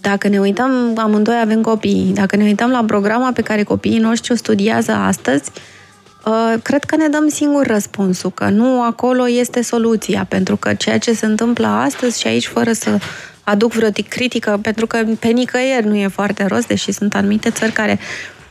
[0.00, 4.32] Dacă ne uităm, amândoi avem copii, dacă ne uităm la programa pe care copiii noștri
[4.32, 5.73] o studiază astăzi, uh,
[6.62, 11.12] cred că ne dăm singur răspunsul, că nu acolo este soluția, pentru că ceea ce
[11.12, 12.98] se întâmplă astăzi și aici, fără să
[13.42, 17.72] aduc vreo critică, pentru că pe nicăieri nu e foarte rost, deși sunt anumite țări
[17.72, 17.98] care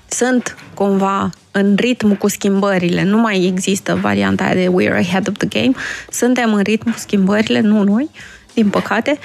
[0.07, 3.03] sunt cumva în ritm cu schimbările.
[3.03, 5.71] Nu mai există varianta de we're ahead of the game.
[6.09, 8.09] Suntem în ritm cu schimbările, nu noi,
[8.53, 9.19] din păcate.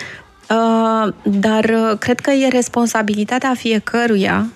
[0.50, 4.46] Uh, dar uh, cred că e responsabilitatea fiecăruia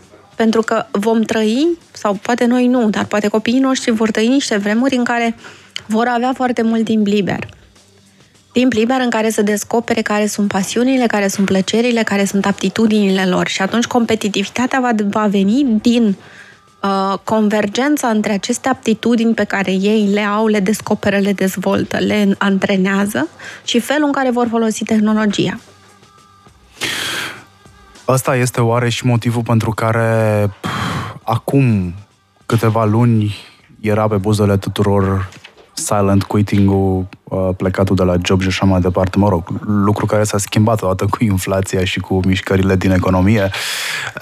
[0.42, 4.56] pentru că vom trăi, sau poate noi nu, dar poate copiii noștri vor trăi niște
[4.56, 5.36] vremuri în care
[5.86, 7.46] vor avea foarte mult timp liber
[8.52, 13.26] timp liber în care să descopere care sunt pasiunile, care sunt plăcerile, care sunt aptitudinile
[13.26, 13.48] lor.
[13.48, 16.16] Și atunci competitivitatea va, va veni din
[16.82, 22.34] uh, convergența între aceste aptitudini pe care ei le au, le descoperă, le dezvoltă, le
[22.38, 23.28] antrenează
[23.64, 25.60] și felul în care vor folosi tehnologia.
[28.04, 30.70] Asta este oare și motivul pentru care pf,
[31.22, 31.94] acum
[32.46, 33.34] câteva luni
[33.80, 35.28] era pe buzele tuturor
[35.72, 40.24] silent quitting-ul, uh, plecatul de la job și așa mai departe, mă rog, lucru care
[40.24, 43.50] s-a schimbat odată cu inflația și cu mișcările din economie,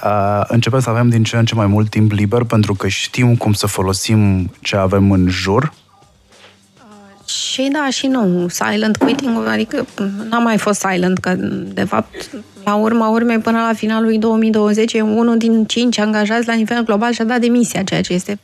[0.03, 3.35] uh, începem să avem din ce în ce mai mult timp liber pentru că știm
[3.35, 5.73] cum să folosim ce avem în jur,
[7.31, 8.47] și da, și nu.
[8.47, 9.85] Silent quitting, adică
[10.29, 11.35] n-a mai fost silent, că
[11.73, 12.29] de fapt,
[12.63, 17.11] la urma urmei, până la finalul lui 2020, unul din cinci angajați la nivel global
[17.11, 18.39] și-a dat demisia, ceea ce este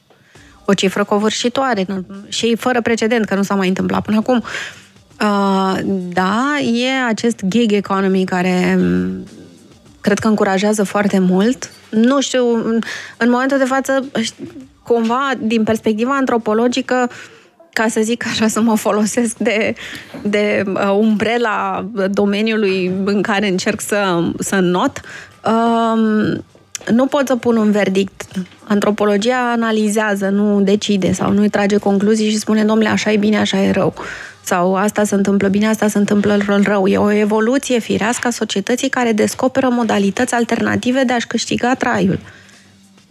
[0.65, 1.85] o cifră covârșitoare
[2.27, 4.43] și fără precedent, că nu s-a mai întâmplat până acum.
[5.21, 5.79] Uh,
[6.13, 9.23] da, e acest gig economy care mm,
[10.01, 11.71] cred că încurajează foarte mult.
[11.89, 12.45] Nu știu,
[13.17, 14.05] în momentul de față,
[14.83, 17.09] cumva, din perspectiva antropologică,
[17.77, 19.75] ca să zic așa, să mă folosesc de,
[20.21, 25.01] de uh, umbrela domeniului în care încerc să, să not,
[25.45, 26.37] uh,
[26.91, 28.23] nu pot să pun un verdict.
[28.63, 33.61] Antropologia analizează, nu decide sau nu trage concluzii și spune, domnule, așa e bine, așa
[33.61, 33.93] e rău.
[34.41, 36.87] Sau asta se întâmplă bine, asta se întâmplă rău.
[36.87, 42.19] E o evoluție firească a societății care descoperă modalități alternative de a-și câștiga traiul.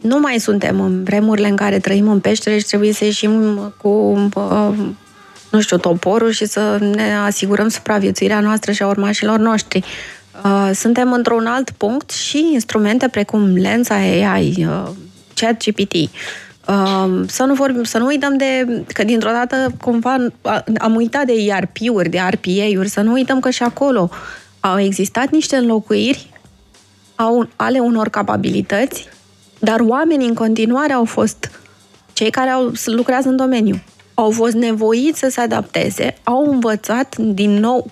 [0.06, 3.88] Nu mai suntem în vremurile în care trăim în peștere și trebuie să ieșim cu,
[4.34, 4.74] uh,
[5.50, 9.84] nu știu, toporul și să ne asigurăm supraviețuirea noastră și a urmașilor noștri.
[10.44, 14.88] Uh, suntem într-un alt punct și instrumente precum Lensa AI, uh,
[15.34, 20.16] ChatGPT, uh, să nu, vorbim, să nu uităm de că dintr-o dată cumva
[20.78, 24.10] am uitat de ERP-uri, de RPA-uri, să nu uităm că și acolo
[24.60, 26.30] au existat niște înlocuiri
[27.14, 29.08] au, ale unor capabilități,
[29.58, 31.50] dar oamenii în continuare au fost
[32.12, 33.82] cei care au lucrează în domeniu.
[34.14, 37.90] Au fost nevoiți să se adapteze, au învățat din nou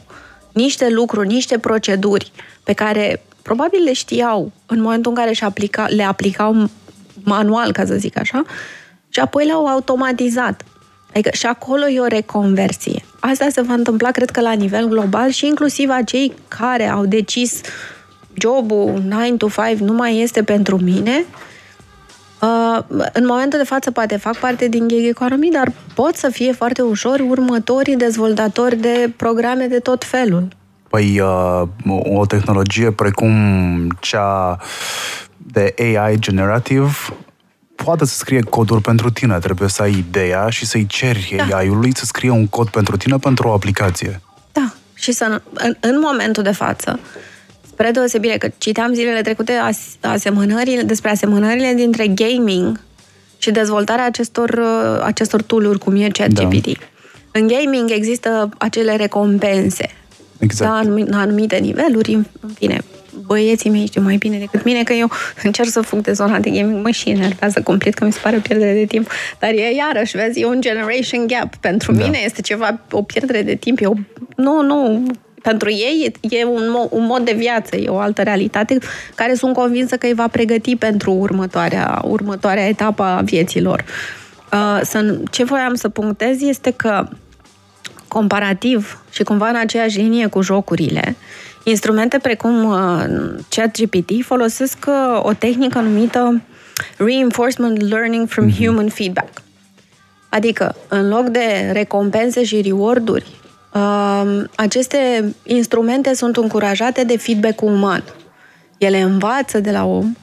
[0.52, 5.86] niște lucruri, niște proceduri pe care probabil le știau în momentul în care și aplica,
[5.88, 6.70] le aplicau
[7.22, 8.42] manual, ca să zic așa,
[9.08, 10.62] și apoi le-au automatizat.
[11.10, 13.04] Adică și acolo e o reconversie.
[13.20, 17.60] Asta se va întâmpla, cred că, la nivel global și inclusiv acei care au decis
[18.32, 21.53] jobul 9 to 5 nu mai este pentru mine, Uh,
[23.12, 26.82] în momentul de față poate fac parte din gig economy, dar pot să fie foarte
[26.82, 30.48] ușor următorii dezvoltatori de programe de tot felul.
[30.88, 31.62] Păi uh,
[32.18, 33.30] o tehnologie precum
[34.00, 34.58] cea
[35.36, 37.12] de AI generativ
[37.74, 39.38] poate să scrie coduri pentru tine.
[39.38, 41.56] Trebuie să ai ideea și să-i ceri da.
[41.56, 44.20] AI-ului să scrie un cod pentru tine pentru o aplicație.
[44.52, 44.72] Da.
[44.94, 47.00] Și să, în, în momentul de față,
[47.74, 49.52] spre deosebire că citeam zilele trecute
[50.00, 52.80] asemănările, despre asemănările dintre gaming
[53.38, 56.64] și dezvoltarea acestor, uh, acestor tool-uri, cum e ChatGPT.
[56.64, 56.84] Da.
[57.32, 59.90] În gaming există acele recompense
[60.38, 61.08] exact.
[61.08, 62.80] la anumite niveluri, în fine,
[63.26, 65.10] băieții mei știu mai bine decât mine că eu
[65.42, 68.36] încerc să fug de zona de gaming, mă și enervează complet că mi se pare
[68.36, 69.10] o pierdere de timp.
[69.38, 71.54] Dar e iarăși, vezi, e un generation gap.
[71.56, 72.04] Pentru da.
[72.04, 73.80] mine este ceva, o pierdere de timp.
[73.80, 73.98] Eu,
[74.36, 75.06] nu, nu,
[75.44, 78.78] pentru ei e un, mo- un mod de viață, e o altă realitate
[79.14, 83.84] care sunt convinsă că îi va pregăti pentru următoarea, următoarea etapă a vieților.
[84.52, 87.08] Uh, să, ce voiam să punctez este că
[88.08, 91.16] comparativ și cumva în aceeași linie cu jocurile,
[91.64, 93.04] instrumente precum uh,
[93.48, 96.42] ChatGPT folosesc uh, o tehnică numită
[96.96, 98.64] Reinforcement Learning from mm-hmm.
[98.64, 99.42] Human Feedback.
[100.28, 103.42] Adică, în loc de recompense și rewarduri
[104.54, 108.04] aceste instrumente sunt încurajate de feedback uman.
[108.78, 110.16] Ele învață de la om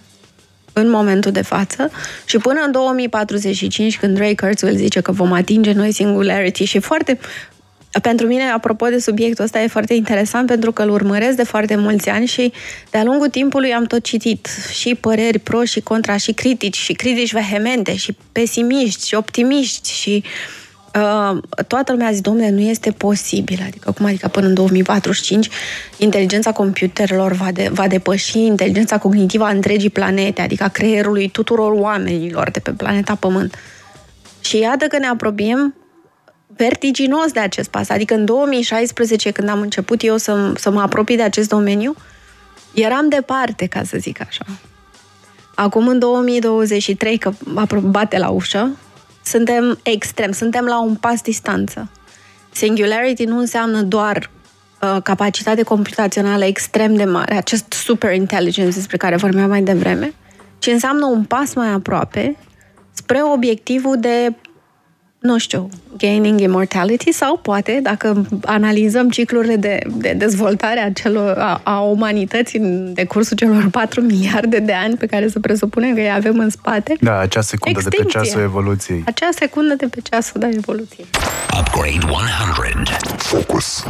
[0.73, 1.91] în momentul de față
[2.25, 7.19] și până în 2045, când Ray Kurzweil zice că vom atinge noi singularity și foarte
[8.01, 11.75] pentru mine, apropo de subiectul ăsta, e foarte interesant pentru că îl urmăresc de foarte
[11.75, 12.51] mulți ani și
[12.89, 14.47] de-a lungul timpului am tot citit
[14.79, 20.23] și păreri pro și contra și critici și critici vehemente și pesimiști și optimiști și
[20.25, 20.61] uh,
[20.95, 23.60] Uh, toată lumea a zis, domnule, nu este posibil.
[23.67, 25.49] Adică, cum adică până în 2045
[25.97, 31.71] inteligența computerelor va, de, va depăși inteligența cognitivă a întregii planete, adică a creierului tuturor
[31.71, 33.56] oamenilor de pe planeta Pământ.
[34.39, 35.75] Și iată că ne apropiem
[36.47, 37.89] vertiginos de acest pas.
[37.89, 41.95] Adică în 2016, când am început eu să, să mă apropii de acest domeniu,
[42.73, 44.45] eram departe, ca să zic așa.
[45.56, 47.32] Acum, în 2023, că
[47.82, 48.69] bate la ușă,
[49.23, 51.89] suntem extrem, suntem la un pas distanță.
[52.51, 54.29] Singularity nu înseamnă doar
[54.81, 60.13] uh, capacitate computațională extrem de mare, acest super intelligence despre care vorbeam mai devreme,
[60.60, 62.38] ci înseamnă un pas mai aproape
[62.93, 64.34] spre obiectivul de
[65.21, 71.62] nu știu, gaining immortality sau poate, dacă analizăm ciclurile de, de dezvoltare a, celor, a,
[71.63, 76.12] a umanității în decursul celor 4 miliarde de ani pe care se presupune că îi
[76.12, 76.95] avem în spate.
[76.99, 78.03] Da, acea secundă extincție.
[78.03, 79.03] de pe ceasul evoluției.
[79.05, 81.05] Acea secundă de pe ceasul, da, evoluției.
[81.60, 83.15] Upgrade 100.
[83.17, 83.84] Focus.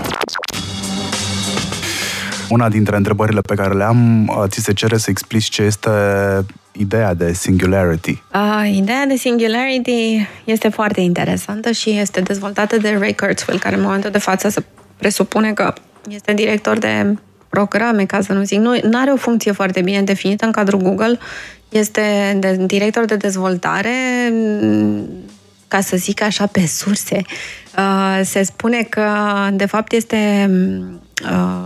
[2.52, 5.90] Una dintre întrebările pe care le am, uh, ți se cere să explici ce este
[6.72, 8.24] ideea de singularity?
[8.34, 13.82] Uh, ideea de singularity este foarte interesantă și este dezvoltată de Ray Kurzweil, care în
[13.82, 14.64] momentul de față se
[14.98, 15.74] presupune că
[16.10, 17.16] este director de
[17.50, 18.60] programe, ca să nu zic.
[18.60, 21.18] Nu are o funcție foarte bine definită în cadrul Google.
[21.70, 23.90] Este de, director de dezvoltare,
[25.68, 27.22] ca să zic așa, pe surse.
[27.78, 29.06] Uh, se spune că,
[29.54, 30.50] de fapt, este
[31.24, 31.61] uh,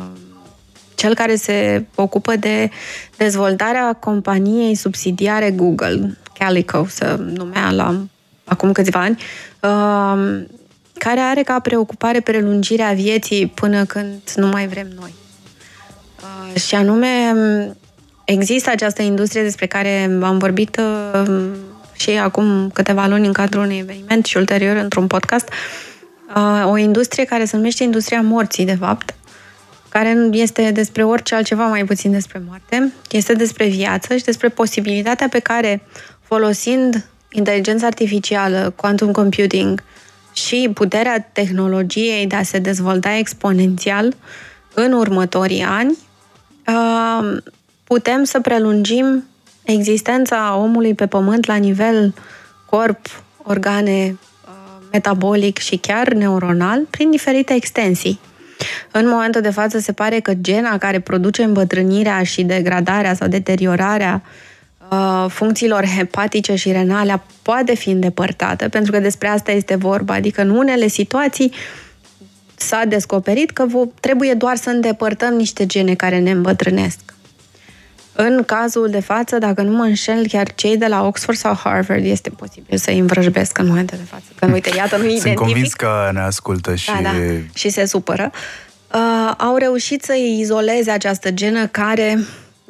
[1.06, 2.70] cel care se ocupă de
[3.18, 8.02] dezvoltarea companiei subsidiare Google, Calico se numea la
[8.44, 9.18] acum câțiva ani,
[9.62, 10.48] um,
[10.98, 15.14] care are ca preocupare prelungirea vieții până când nu mai vrem noi.
[16.22, 17.36] Uh, și anume,
[18.24, 20.80] există această industrie despre care am vorbit
[21.24, 21.46] uh,
[21.94, 25.50] și acum câteva luni în cadrul unui eveniment și ulterior într-un podcast,
[26.36, 29.14] uh, o industrie care se numește industria morții, de fapt,
[29.96, 34.50] care nu este despre orice altceva mai puțin despre moarte, este despre viață și despre
[34.50, 35.82] posibilitatea pe care,
[36.22, 39.84] folosind inteligența artificială, quantum computing
[40.34, 44.14] și puterea tehnologiei de a se dezvolta exponențial
[44.74, 45.98] în următorii ani,
[46.68, 47.38] uh,
[47.84, 49.24] putem să prelungim
[49.64, 52.14] existența omului pe pământ la nivel
[52.66, 58.20] corp, organe, uh, metabolic și chiar neuronal prin diferite extensii.
[58.92, 64.22] În momentul de față se pare că gena care produce îmbătrânirea și degradarea sau deteriorarea
[64.92, 70.14] uh, funcțiilor hepatice și renale poate fi îndepărtată, pentru că despre asta este vorba.
[70.14, 71.52] Adică în unele situații
[72.56, 73.66] s-a descoperit că
[74.00, 77.00] trebuie doar să îndepărtăm niște gene care ne îmbătrânesc.
[78.18, 82.06] În cazul de față, dacă nu mă înșel, chiar cei de la Oxford sau Harvard
[82.06, 84.24] este posibil să-i învrăjbesc în momentul de față.
[84.36, 85.40] Că, uite, iată, nu Sunt identific.
[85.40, 86.92] convins că ne ascultă și...
[86.92, 87.10] Da, da.
[87.54, 88.32] Și se supără.
[88.94, 92.20] Uh, au reușit să izoleze această genă care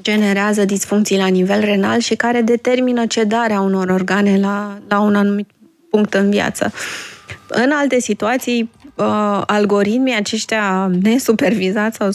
[0.02, 5.50] generează disfuncții la nivel renal și care determină cedarea unor organe la, la un anumit
[5.90, 6.72] punct în viață.
[7.48, 12.10] În alte situații, uh, algoritmii aceștia nesupervizați sau,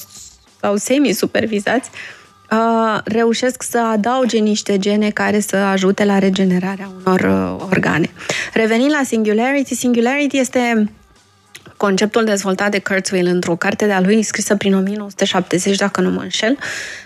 [0.61, 2.20] sau semi-supervizați uh,
[3.05, 8.11] reușesc să adauge niște gene care să ajute la regenerarea unor uh, organe.
[8.53, 10.91] Revenind la Singularity, Singularity este
[11.77, 16.59] conceptul dezvoltat de Kurzweil într-o carte de-a lui scrisă prin 1970, dacă nu mă înșel,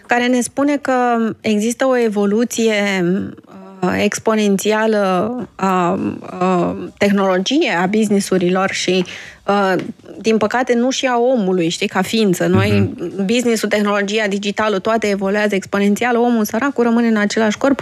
[0.06, 0.94] care ne spune că
[1.40, 3.63] există o evoluție uh,
[4.02, 9.04] exponențială a, a tehnologiei, a businessurilor și,
[9.46, 9.74] uh,
[10.20, 12.46] din păcate, nu și a omului, știi, ca ființă.
[12.46, 13.24] Noi, uh-huh.
[13.24, 17.80] businessul, tehnologia digitală, toate evoluează exponențial, omul săracul rămâne în același corp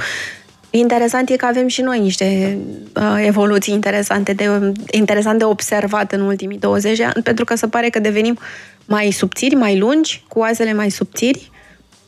[0.74, 2.58] Interesant e că avem și noi niște
[2.94, 7.66] uh, evoluții interesante de, interesant de observat în ultimii 20 de ani, pentru că se
[7.66, 8.38] pare că devenim
[8.84, 11.50] mai subțiri, mai lungi, cu oasele mai subțiri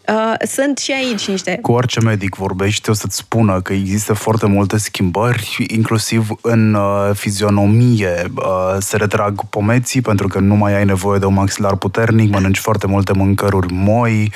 [0.08, 1.58] Uh, sunt și aici niște...
[1.62, 7.10] Cu orice medic vorbești, o să-ți spună că există foarte multe schimbări, inclusiv în uh,
[7.14, 8.30] fizionomie.
[8.36, 12.58] Uh, se retrag pomeții pentru că nu mai ai nevoie de un maxilar puternic, mănânci
[12.58, 14.32] foarte multe mâncăruri moi.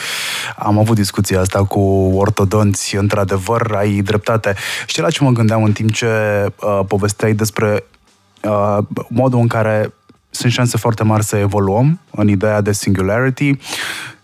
[0.57, 1.81] Am avut discuția asta cu
[2.15, 4.55] ortodonți, într-adevăr, ai dreptate.
[4.87, 7.85] Știi la ce mă gândeam în timp ce uh, povesteai despre
[8.43, 9.93] uh, modul în care
[10.31, 13.59] sunt șanse foarte mari să evoluăm în ideea de singularity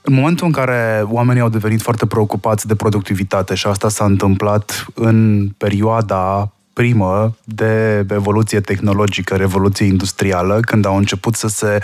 [0.07, 4.87] în momentul în care oamenii au devenit foarte preocupați de productivitate și asta s-a întâmplat
[4.95, 11.79] în perioada primă de evoluție tehnologică, revoluție industrială, când au început să se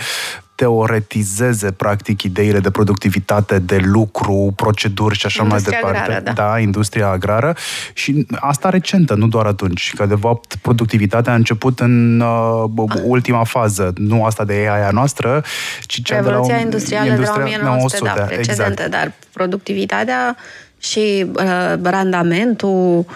[0.60, 6.10] teoretizeze practic ideile de productivitate, de lucru, proceduri și așa industria mai departe.
[6.10, 6.32] Agrară, da.
[6.32, 7.56] da, industria agrară
[7.92, 13.44] și asta recentă, nu doar atunci, că de fapt productivitatea a început în uh, ultima
[13.44, 15.44] fază, nu asta de AI a noastră,
[15.80, 18.90] ci cea Revoluția de la industrială industria de la 1900, 900, da, precedentă, exact.
[18.90, 20.36] dar productivitatea
[20.78, 23.06] și uh, randamentul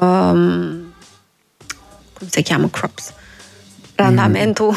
[0.00, 0.94] um,
[2.18, 3.12] cum se cheamă crops?
[3.94, 4.76] Randamentul mm.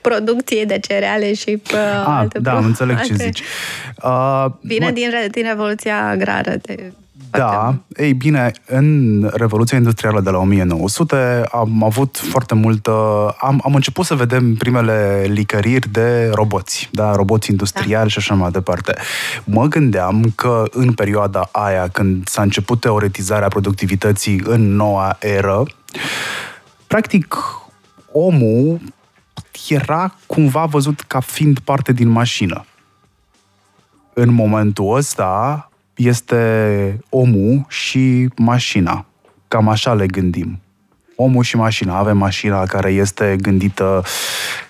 [0.00, 3.42] Producției de cereale și pe ah, alte Da, am înțeleg ce zici.
[4.02, 4.90] Uh, Vine mă...
[4.90, 6.54] din, din Revoluția Agrară.
[6.62, 6.92] De...
[7.30, 12.90] Da, ei bine, în Revoluția Industrială de la 1900 am avut foarte multă...
[13.40, 18.08] Am, am început să vedem primele licăriri de roboți, da, roboți industriali da.
[18.08, 18.94] și așa mai departe.
[19.44, 25.62] Mă gândeam că în perioada aia, când s-a început teoretizarea productivității în noua eră,
[26.86, 27.36] practic
[28.12, 28.80] omul
[29.68, 32.64] era cumva văzut ca fiind parte din mașină.
[34.14, 39.04] În momentul ăsta este omul și mașina.
[39.48, 40.60] Cam așa le gândim.
[41.16, 41.98] Omul și mașina.
[41.98, 44.04] Avem mașina care este gândită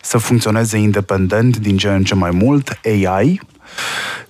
[0.03, 3.41] să funcționeze independent din ce în ce mai mult, AI.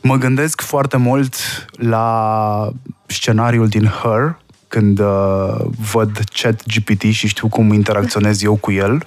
[0.00, 1.34] Mă gândesc foarte mult
[1.70, 2.70] la
[3.06, 4.38] scenariul din Her,
[4.68, 5.54] când uh,
[5.92, 9.06] văd chat GPT și știu cum interacționez eu cu el,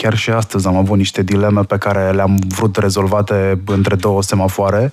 [0.00, 4.92] chiar și astăzi am avut niște dileme pe care le-am vrut rezolvate între două semafoare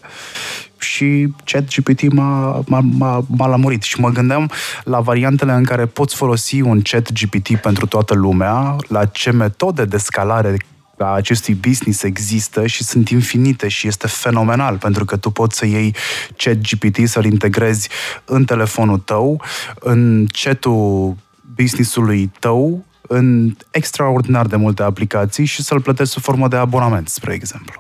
[0.78, 3.82] și chat GPT m-a, m-a, m-a, m-a lămurit.
[3.82, 4.52] Și mă gândeam
[4.84, 9.86] la variantele în care poți folosi un chat GPT pentru toată lumea, la ce metode
[9.86, 10.58] de scalare
[10.98, 15.66] a acestui business există și sunt infinite și este fenomenal pentru că tu poți să
[15.66, 15.96] iei
[16.38, 17.90] chat GPT, să-l integrezi
[18.26, 19.42] în telefonul tău,
[19.80, 21.16] în chatul
[21.56, 27.34] businessului tău, în extraordinar de multe aplicații și să-l plătești sub formă de abonament, spre
[27.34, 27.80] exemplu.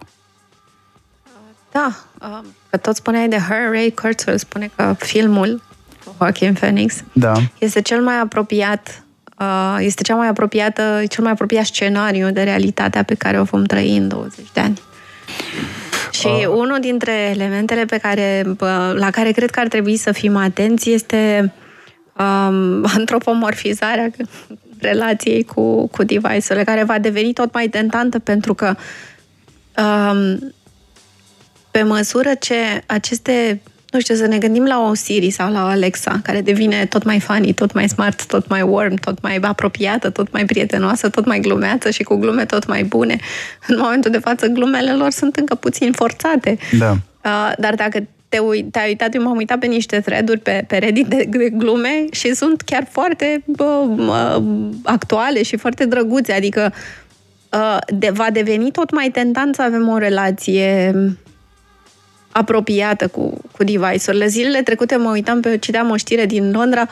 [1.71, 1.95] Da,
[2.69, 5.61] că tot spuneai de Her, Ray Kurzweil spune că filmul
[6.17, 7.33] Joaquin Phoenix da.
[7.57, 9.01] este cel mai apropiat
[9.79, 13.97] este cea mai apropiată, cel mai apropiat scenariu de realitatea pe care o vom trăi
[13.97, 14.79] în 20 de ani.
[16.11, 16.47] Și uh.
[16.47, 18.43] unul dintre elementele pe care,
[18.93, 21.53] la care cred că ar trebui să fim atenți este
[22.17, 24.09] um, antropomorfizarea
[24.79, 28.75] relației cu, cu device-urile, care va deveni tot mai tentantă pentru că
[29.77, 30.53] um,
[31.71, 33.61] pe măsură ce aceste
[33.91, 37.03] nu știu, să ne gândim la o Siri sau la o Alexa, care devine tot
[37.03, 41.25] mai funny, tot mai smart, tot mai warm, tot mai apropiată, tot mai prietenoasă, tot
[41.25, 43.17] mai glumeață și cu glume tot mai bune.
[43.67, 46.57] În momentul de față, glumele lor sunt încă puțin forțate.
[46.77, 46.91] Da.
[46.91, 48.07] Uh, dar dacă
[48.37, 51.49] te uit, te-ai uitat, eu m-am uitat pe niște thread pe, pe Reddit de, de
[51.49, 53.87] glume și sunt chiar foarte bă,
[54.83, 56.33] actuale și foarte drăguțe.
[56.33, 56.73] Adică
[57.51, 60.95] uh, de, va deveni tot mai tentant să avem o relație
[62.31, 64.27] apropiată cu, cu device-urile.
[64.27, 66.87] Zilele trecute mă uitam pe, citeam o știre din Londra,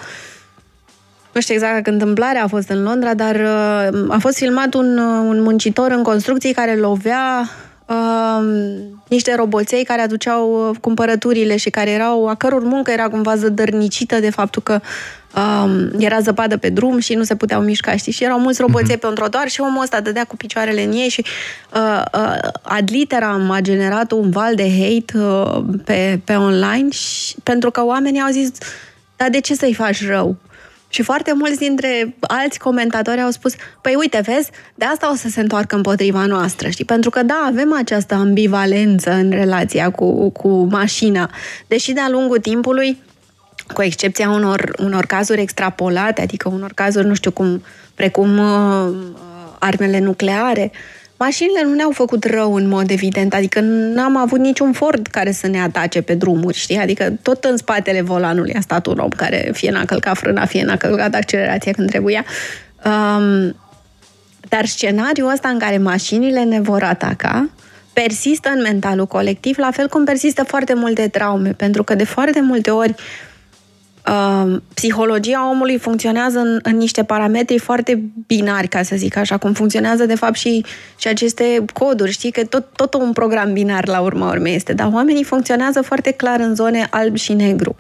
[1.31, 4.97] nu știu exact când întâmplarea a fost în Londra, dar uh, a fost filmat un,
[4.97, 7.49] uh, un muncitor în construcții care lovea
[7.85, 8.45] uh,
[9.07, 14.19] niște roboței care aduceau uh, cumpărăturile și care erau, a căror muncă era cumva zădărnicită
[14.19, 14.79] de faptul că
[15.35, 18.11] um, era zăpadă pe drum și nu se puteau mișca, știi?
[18.11, 18.99] Și erau mulți roboței mm-hmm.
[18.99, 21.25] pe un trotuar și omul ăsta dădea cu picioarele în ei și
[21.73, 27.35] uh, uh, ad literam a generat un val de hate uh, pe, pe online și,
[27.43, 28.51] pentru că oamenii au zis
[29.15, 30.35] dar de ce să-i faci rău?
[30.95, 35.27] Și foarte mulți dintre alți comentatori au spus, păi uite, vezi, de asta o să
[35.29, 36.85] se întoarcă împotriva noastră, știi?
[36.85, 41.29] Pentru că da, avem această ambivalență în relația cu, cu mașina,
[41.67, 43.01] deși de-a lungul timpului
[43.73, 47.63] cu excepția unor, unor cazuri extrapolate, adică unor cazuri, nu știu cum,
[47.95, 48.95] precum uh,
[49.59, 50.71] armele nucleare,
[51.17, 55.47] mașinile nu ne-au făcut rău în mod evident, adică n-am avut niciun Ford care să
[55.47, 56.77] ne atace pe drumuri, știi?
[56.77, 60.63] Adică tot în spatele volanului a stat un om care fie n-a călcat frâna, fie
[60.63, 62.25] n-a călcat accelerația când trebuia.
[62.85, 63.55] Um,
[64.49, 67.49] dar scenariul ăsta în care mașinile ne vor ataca
[67.93, 72.41] persistă în mentalul colectiv, la fel cum persistă foarte multe traume, pentru că de foarte
[72.41, 73.34] multe ori uh,
[74.07, 79.53] uh, psihologia omului funcționează în, în niște parametri foarte binari, ca să zic așa, cum
[79.53, 80.65] funcționează de fapt și,
[80.97, 84.89] și aceste coduri, știi, că tot, tot un program binar la urma urmei este, dar
[84.93, 87.75] oamenii funcționează foarte clar în zone alb și negru,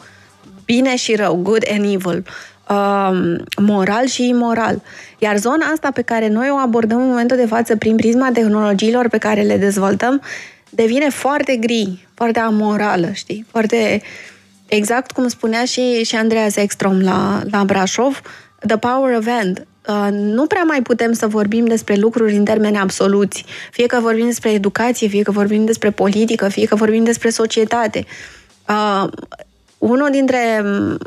[0.65, 2.25] bine și rău, good and evil,
[2.69, 4.81] uh, moral și imoral.
[5.17, 9.07] Iar zona asta pe care noi o abordăm în momentul de față prin prisma tehnologiilor
[9.07, 10.21] pe care le dezvoltăm,
[10.69, 14.34] devine foarte gri, foarte amorală, știi, foarte uh,
[14.65, 18.21] exact cum spunea și, și Andreea Ekstrom la, la Brașov,
[18.67, 19.67] the power of end.
[19.87, 23.45] Uh, nu prea mai putem să vorbim despre lucruri în termeni absoluți.
[23.71, 28.05] Fie că vorbim despre educație, fie că vorbim despre politică, fie că vorbim despre societate.
[28.69, 29.09] Uh,
[29.77, 30.97] unul dintre mm,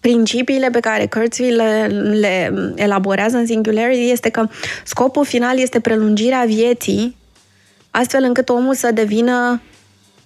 [0.00, 1.86] principiile pe care Kurzweil le,
[2.20, 4.48] le elaborează în Singularity este că
[4.84, 7.16] scopul final este prelungirea vieții
[7.90, 9.62] astfel încât omul să devină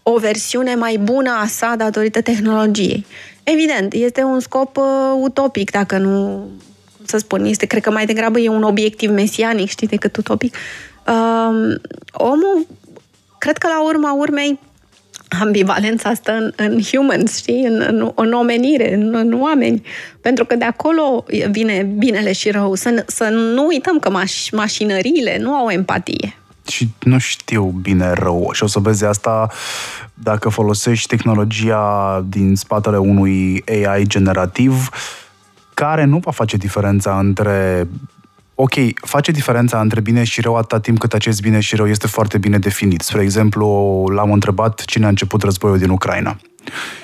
[0.09, 3.07] o versiune mai bună a sa datorită tehnologiei.
[3.42, 4.84] Evident, este un scop uh,
[5.20, 6.48] utopic, dacă nu,
[6.96, 10.54] cum să spun, este, cred că mai degrabă e un obiectiv mesianic, știi, decât utopic.
[11.07, 11.76] Uh,
[12.12, 12.66] omul,
[13.38, 14.59] cred că la urma urmei,
[15.40, 19.82] ambivalența asta în, în humans, știi, în, în, în omenire, în, în oameni,
[20.20, 22.74] pentru că de acolo vine binele și rău.
[22.74, 26.34] Să, să nu uităm că maș, mașinăriile nu au empatie
[26.69, 28.51] și nu știu bine rău.
[28.53, 29.51] Și o să vezi asta
[30.14, 34.89] dacă folosești tehnologia din spatele unui AI generativ
[35.75, 37.89] care nu va face diferența între
[38.55, 42.07] ok, face diferența între bine și rău atâta timp cât acest bine și rău este
[42.07, 43.01] foarte bine definit.
[43.01, 43.67] Spre exemplu,
[44.14, 46.37] l-am întrebat cine a început războiul din Ucraina.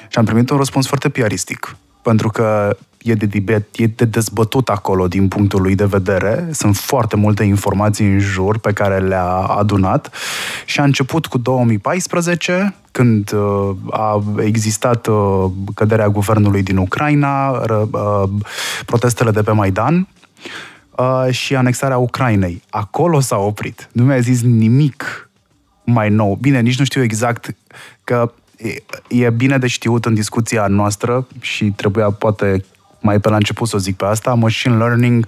[0.09, 1.77] Și am primit un răspuns foarte piaristic.
[2.03, 6.49] Pentru că e de, debet, e de dezbătut acolo din punctul lui de vedere.
[6.53, 10.15] Sunt foarte multe informații în jur pe care le-a adunat
[10.65, 15.45] și a început cu 2014, când uh, a existat uh,
[15.75, 18.29] căderea guvernului din Ucraina, uh,
[18.87, 20.09] protestele de pe Maidan
[20.91, 22.63] uh, și anexarea Ucrainei.
[22.71, 23.89] Acolo s-a oprit.
[23.93, 25.31] Nu mi-a zis nimic
[25.85, 26.39] mai nou.
[26.41, 27.55] Bine, nici nu știu exact
[28.05, 28.33] că
[29.09, 32.65] e bine de știut în discuția noastră și trebuia poate
[33.03, 35.27] mai pe la început să zic pe asta, machine learning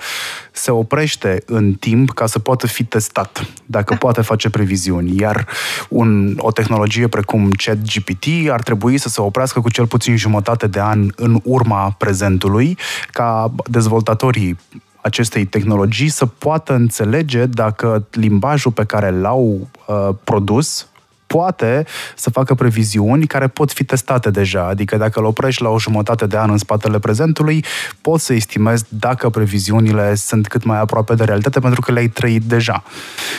[0.52, 3.98] se oprește în timp ca să poată fi testat, dacă da.
[3.98, 5.18] poate face previziuni.
[5.18, 5.46] Iar
[5.88, 10.80] un, o tehnologie precum ChatGPT ar trebui să se oprească cu cel puțin jumătate de
[10.80, 12.78] an în urma prezentului,
[13.12, 14.58] ca dezvoltatorii
[15.00, 20.88] acestei tehnologii să poată înțelege dacă limbajul pe care l-au uh, produs
[21.26, 21.84] poate
[22.16, 24.66] să facă previziuni care pot fi testate deja.
[24.66, 27.64] Adică dacă îl oprești la o jumătate de an în spatele prezentului,
[28.00, 32.42] poți să estimezi dacă previziunile sunt cât mai aproape de realitate pentru că le-ai trăit
[32.42, 32.82] deja.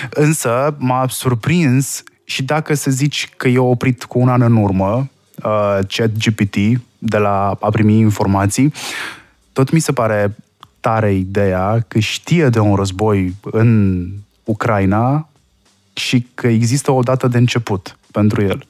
[0.10, 5.10] Însă m-a surprins și dacă să zici că e oprit cu un an în urmă,
[5.44, 6.56] uh, chat GPT,
[6.98, 8.74] de la a primi informații,
[9.54, 10.36] tot mi se pare
[10.80, 14.08] tare ideea că știe de un război în
[14.44, 15.28] Ucraina
[15.96, 18.66] și că există o dată de început pentru el.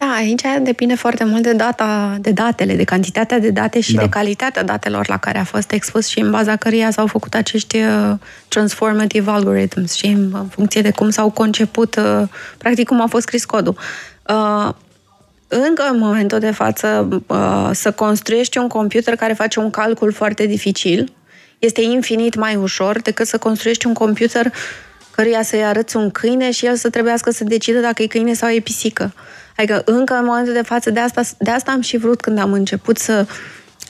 [0.00, 4.02] Da, aici depinde foarte mult de data, de datele, de cantitatea de date și da.
[4.02, 7.76] de calitatea datelor la care a fost expus și în baza căreia s-au făcut acești
[7.76, 8.12] uh,
[8.48, 12.22] transformative algorithms și în funcție de cum s-au conceput, uh,
[12.58, 13.76] practic cum a fost scris codul.
[14.28, 14.74] Uh,
[15.48, 17.08] încă în momentul de față
[17.72, 21.12] să construiești un computer care face un calcul foarte dificil
[21.58, 24.52] este infinit mai ușor decât să construiești un computer
[25.10, 28.48] căruia să-i arăți un câine și el să trebuiască să decidă dacă e câine sau
[28.48, 29.12] e pisică.
[29.56, 32.52] Adică încă în momentul de față, de asta, de asta am și vrut când am
[32.52, 33.26] început să,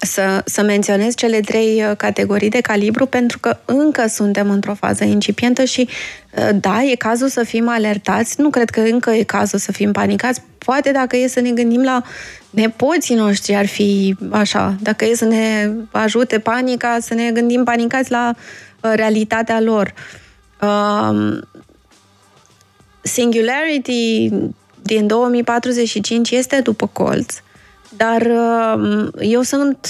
[0.00, 5.04] să, să menționez cele trei uh, categorii de calibru, pentru că încă suntem într-o fază
[5.04, 5.88] incipientă și
[6.36, 9.92] uh, da, e cazul să fim alertați, nu cred că încă e cazul să fim
[9.92, 12.02] panicați, poate dacă e să ne gândim la
[12.50, 18.10] nepoții noștri ar fi așa, dacă e să ne ajute panica, să ne gândim panicați
[18.10, 19.86] la uh, realitatea lor.
[19.86, 20.19] Uh,
[23.02, 24.28] Singularity
[24.82, 27.34] din 2045 este după colț,
[27.96, 29.88] dar uh, eu sunt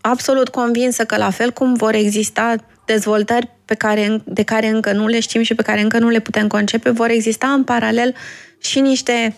[0.00, 2.54] absolut convinsă că la fel cum vor exista
[2.84, 6.20] dezvoltări pe care, de care încă nu le știm și pe care încă nu le
[6.20, 8.14] putem concepe, vor exista în paralel
[8.58, 9.36] și niște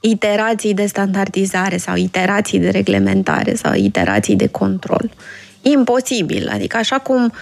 [0.00, 5.10] iterații de standardizare sau iterații de reglementare sau iterații de control.
[5.62, 6.48] Imposibil.
[6.52, 7.32] Adică așa cum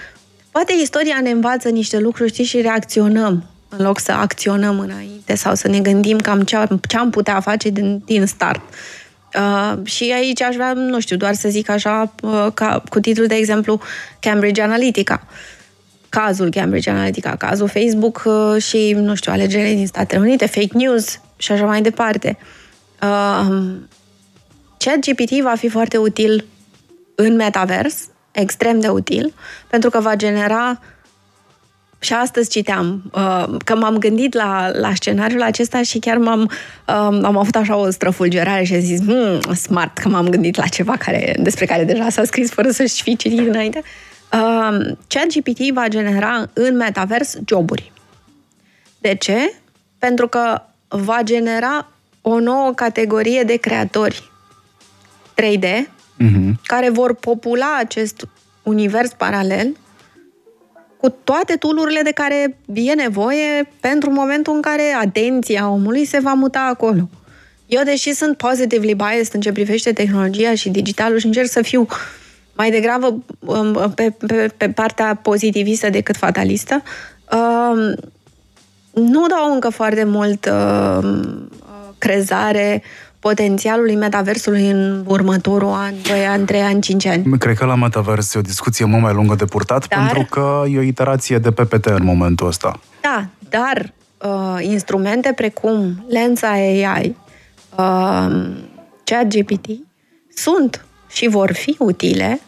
[0.51, 5.55] poate istoria ne învață niște lucruri, știi, și reacționăm în loc să acționăm înainte sau
[5.55, 8.61] să ne gândim cam ce, ce am putea face din, din start.
[9.34, 13.26] Uh, și aici aș vrea, nu știu, doar să zic așa, uh, ca, cu titlul
[13.26, 13.80] de exemplu
[14.20, 15.26] Cambridge Analytica.
[16.09, 21.20] Cazul Cambridge Analytica, cazul Facebook uh, și, nu știu, alegerile din Statele Unite, fake news
[21.36, 22.38] și așa mai departe.
[23.03, 23.76] Uh,
[24.78, 26.44] ChatGPT va fi foarte util
[27.14, 29.35] în metavers, extrem de util,
[29.68, 30.81] pentru că va genera
[32.01, 37.20] și astăzi citeam uh, că m-am gândit la, la scenariul acesta și chiar m-am uh,
[37.22, 40.97] am avut așa o străfulgerare și am zis, hmm, smart că m-am gândit la ceva
[40.97, 43.83] care, despre care deja s-a scris fără să-și fi citit înainte.
[44.33, 47.93] Uh, ChatGPT va genera în metavers joburi.
[48.99, 49.53] De ce?
[49.99, 51.89] Pentru că va genera
[52.22, 54.31] o nouă categorie de creatori
[55.43, 55.66] 3D
[56.20, 56.30] uh-huh.
[56.32, 56.60] Mhm.
[56.66, 58.28] care vor popula acest
[58.62, 59.76] univers paralel
[61.00, 66.32] cu toate tulurile de care e nevoie pentru momentul în care atenția omului se va
[66.32, 67.08] muta acolo.
[67.66, 71.86] Eu, deși sunt positively biased în ce privește tehnologia și digitalul și încerc să fiu
[72.54, 76.82] mai degrabă um, pe, pe, pe partea pozitivistă decât fatalistă,
[77.32, 77.94] um,
[79.02, 81.50] nu dau încă foarte mult um,
[81.98, 82.82] crezare
[83.20, 87.38] potențialului metaversului în următorul an, 2 ani, 3 ani, 5 ani?
[87.38, 89.98] Cred că la metavers e o discuție mult mai lungă de purtat, dar...
[89.98, 92.80] pentru că e o iterație de PPT în momentul ăsta.
[93.00, 97.16] Da, dar uh, instrumente precum Lensa AI,
[97.76, 98.50] uh,
[99.04, 99.66] ChatGPT,
[100.34, 102.40] sunt și vor fi utile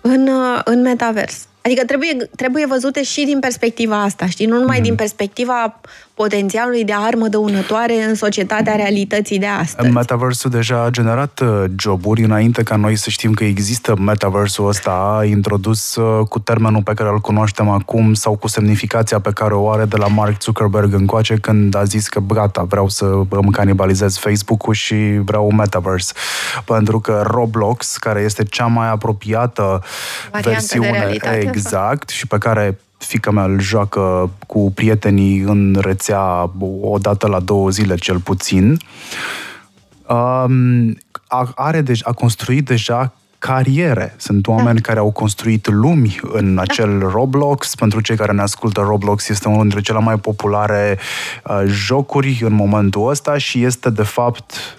[0.00, 1.44] în, uh, în metavers.
[1.62, 4.46] Adică trebuie, trebuie văzute și din perspectiva asta, știi?
[4.46, 4.82] Nu numai mm.
[4.82, 5.80] din perspectiva
[6.20, 9.90] potențialului de armă dăunătoare în societatea realității de astăzi.
[9.90, 15.16] Metaversul deja a generat uh, joburi înainte ca noi să știm că există metaversul ăsta,
[15.18, 19.54] a introdus uh, cu termenul pe care îl cunoaștem acum sau cu semnificația pe care
[19.54, 23.52] o are de la Mark Zuckerberg încoace când a zis că gata, vreau să îmi
[23.52, 26.12] canibalizez Facebook-ul și vreau un metaverse.
[26.64, 29.82] Pentru că Roblox, care este cea mai apropiată
[30.30, 36.98] Variantă versiune exact și pe care fica mea îl joacă cu prietenii în rețea o
[36.98, 38.78] dată la două zile cel puțin.
[40.08, 40.96] Um,
[41.26, 44.14] a, are de, a construit deja cariere.
[44.16, 44.88] Sunt oameni da.
[44.88, 46.62] care au construit lumi în da.
[46.62, 47.08] acel da.
[47.08, 47.74] Roblox.
[47.74, 50.98] Pentru cei care ne ascultă, Roblox este unul dintre cele mai populare
[51.44, 54.78] uh, jocuri în momentul ăsta și este, de fapt,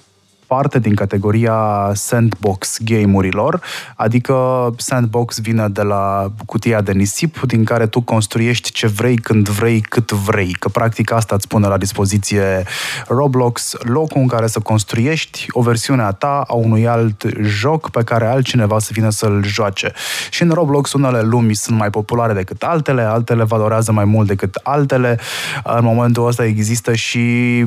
[0.54, 3.62] parte din categoria sandbox game-urilor,
[3.96, 4.36] adică
[4.78, 9.82] sandbox vine de la cutia de nisip din care tu construiești ce vrei, când vrei,
[9.82, 12.64] cât vrei, că practic asta îți pune la dispoziție
[13.08, 18.04] Roblox, locul în care să construiești o versiune a ta a unui alt joc pe
[18.04, 19.92] care altcineva să vină să-l joace.
[20.30, 24.56] Și în Roblox unele lumi sunt mai populare decât altele, altele valorează mai mult decât
[24.64, 25.20] altele.
[25.64, 27.66] În momentul ăsta există și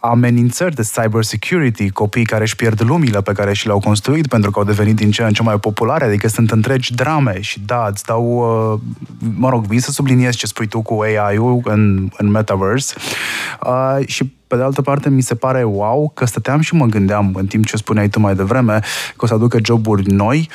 [0.00, 4.58] amenințări de cybersecurity, copii care își pierd lumile pe care și le-au construit pentru că
[4.58, 7.40] au devenit din ce în ce mai populare, adică sunt întregi drame.
[7.40, 8.24] Și da, îți dau,
[8.72, 8.80] uh,
[9.36, 12.94] mă rog, vin să subliniez ce spui tu cu AI-ul în, în Metaverse.
[13.66, 17.32] Uh, și pe de altă parte, mi se pare wow că stăteam și mă gândeam
[17.34, 18.80] în timp ce spuneai tu mai devreme
[19.16, 20.48] că o să aducă joburi noi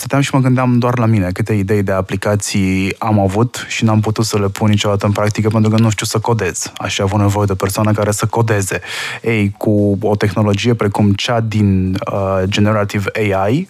[0.00, 4.00] stăteam și mă gândeam doar la mine câte idei de aplicații am avut și n-am
[4.00, 6.72] putut să le pun niciodată în practică pentru că nu știu să codez.
[6.76, 8.80] Aș avea nevoie de persoană care să codeze.
[9.22, 13.66] Ei, cu o tehnologie precum cea din uh, Generative AI,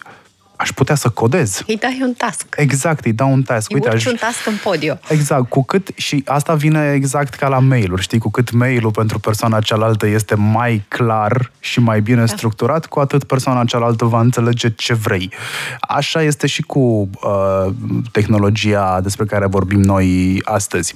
[0.61, 1.63] aș putea să codez.
[1.67, 2.45] Îi dai un task.
[2.57, 3.69] Exact, îi dau un task.
[3.69, 4.05] Îi Uite, aș...
[4.05, 4.97] un task în podio.
[5.09, 9.19] Exact, cu cât, și asta vine exact ca la mail-uri, știi, cu cât mail-ul pentru
[9.19, 12.25] persoana cealaltă este mai clar și mai bine da.
[12.25, 15.33] structurat, cu atât persoana cealaltă va înțelege ce vrei.
[15.79, 17.73] Așa este și cu uh,
[18.11, 20.93] tehnologia despre care vorbim noi astăzi.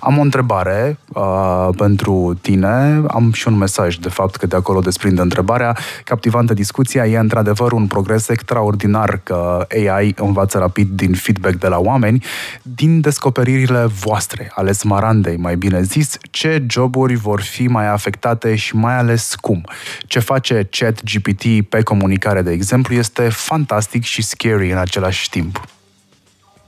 [0.00, 4.80] Am o întrebare uh, pentru tine, am și un mesaj, de fapt, că de acolo
[4.80, 5.76] desprinde întrebarea.
[6.04, 11.66] Captivantă discuția, e într-adevăr un progres extraordinar extraordinar că AI învață rapid din feedback de
[11.66, 12.24] la oameni,
[12.62, 18.76] din descoperirile voastre, ale smarandei, mai bine zis, ce joburi vor fi mai afectate și
[18.76, 19.64] mai ales cum.
[20.06, 25.64] Ce face chat GPT pe comunicare, de exemplu, este fantastic și scary în același timp.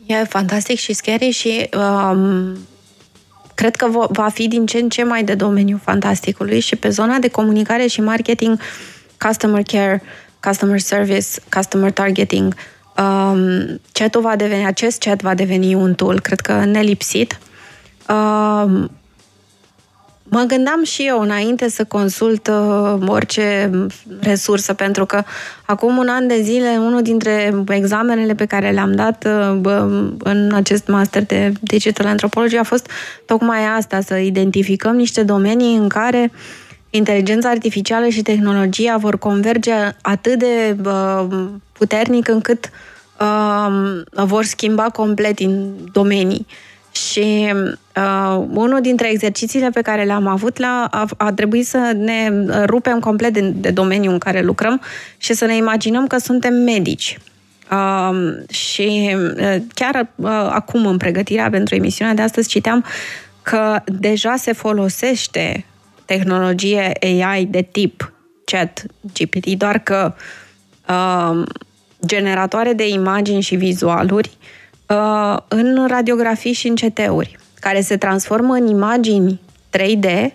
[0.06, 2.58] E fantastic și scary și um,
[3.54, 7.18] cred că va fi din ce în ce mai de domeniu fantasticului și pe zona
[7.18, 8.60] de comunicare și marketing,
[9.18, 10.02] customer care,
[10.42, 12.54] customer service, customer targeting,
[12.98, 17.38] um, chat va deveni, acest chat va deveni un tool, cred că nelipsit.
[18.08, 18.90] Um,
[20.22, 23.70] mă gândeam și eu înainte să consult uh, orice
[24.20, 25.22] resursă, pentru că
[25.64, 29.60] acum un an de zile, unul dintre examenele pe care le-am dat uh,
[30.18, 32.90] în acest master de Digital Anthropology a fost
[33.26, 36.61] tocmai asta, să identificăm niște domenii în care uh,
[36.94, 39.72] inteligența artificială și tehnologia vor converge
[40.02, 41.26] atât de uh,
[41.72, 42.70] puternic încât
[43.20, 46.46] uh, vor schimba complet în domenii.
[46.92, 47.52] Și
[47.96, 52.30] uh, unul dintre exercițiile pe care le-am avut la, a, a trebuit să ne
[52.64, 54.80] rupem complet de, de domeniul în care lucrăm
[55.16, 57.18] și să ne imaginăm că suntem medici.
[57.70, 62.84] Uh, și uh, chiar uh, acum, în pregătirea pentru emisiunea de astăzi, citeam
[63.42, 65.64] că deja se folosește
[66.12, 68.12] tehnologie AI de tip
[68.44, 68.82] chat
[69.12, 70.14] GPT, doar că
[70.88, 71.42] uh,
[72.06, 74.30] generatoare de imagini și vizualuri
[74.88, 79.40] uh, în radiografii și în CT-uri, care se transformă în imagini
[79.78, 80.34] 3D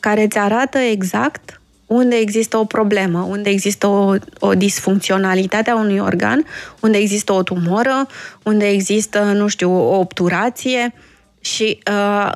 [0.00, 5.98] care îți arată exact unde există o problemă, unde există o, o disfuncționalitate a unui
[5.98, 6.44] organ,
[6.80, 8.06] unde există o tumoră,
[8.42, 10.94] unde există, nu știu, o obturație
[11.40, 12.32] și uh,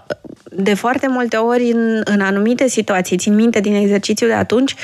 [0.57, 4.75] de foarte multe ori, în, în anumite situații, țin minte din exercițiul de atunci,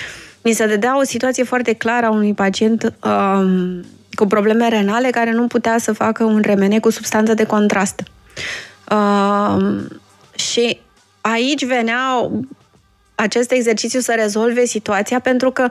[0.42, 5.32] mi se dădea o situație foarte clară a unui pacient um, cu probleme renale care
[5.32, 8.02] nu putea să facă un remene cu substanță de contrast.
[8.90, 9.88] Um,
[10.34, 10.80] și
[11.20, 12.30] aici venea
[13.14, 15.68] acest exercițiu să rezolve situația pentru că,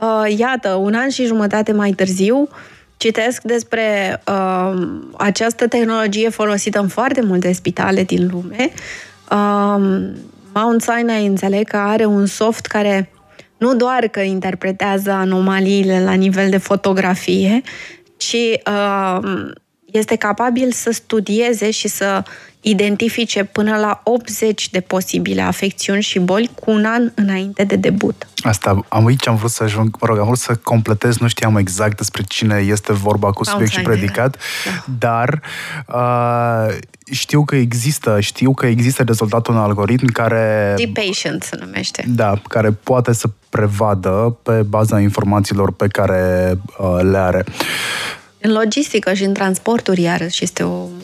[0.00, 2.48] uh, iată, un an și jumătate mai târziu, uh,
[2.96, 8.56] Citesc despre uh, această tehnologie folosită în foarte multe spitale din lume.
[8.58, 8.72] Uh,
[10.54, 13.10] Mount Sinai înțeleg că are un soft care
[13.56, 17.62] nu doar că interpretează anomaliile la nivel de fotografie,
[18.16, 19.50] ci uh,
[19.84, 22.22] este capabil să studieze și să
[22.64, 28.26] identifice până la 80 de posibile afecțiuni și boli cu un an înainte de debut.
[28.42, 31.56] Asta, am aici am vrut să ajung, mă rog, am vrut să completez, nu știam
[31.56, 34.80] exact despre cine este vorba cu subiect și predicat, da.
[34.98, 35.40] dar
[35.86, 36.76] uh,
[37.10, 40.74] știu că există, știu că există dezvoltat un algoritm care...
[40.76, 42.04] Deep Patient se numește.
[42.08, 47.44] Da, care poate să prevadă pe baza informațiilor pe care uh, le are.
[48.40, 51.03] În logistică și în transporturi, iarăși, este o, o...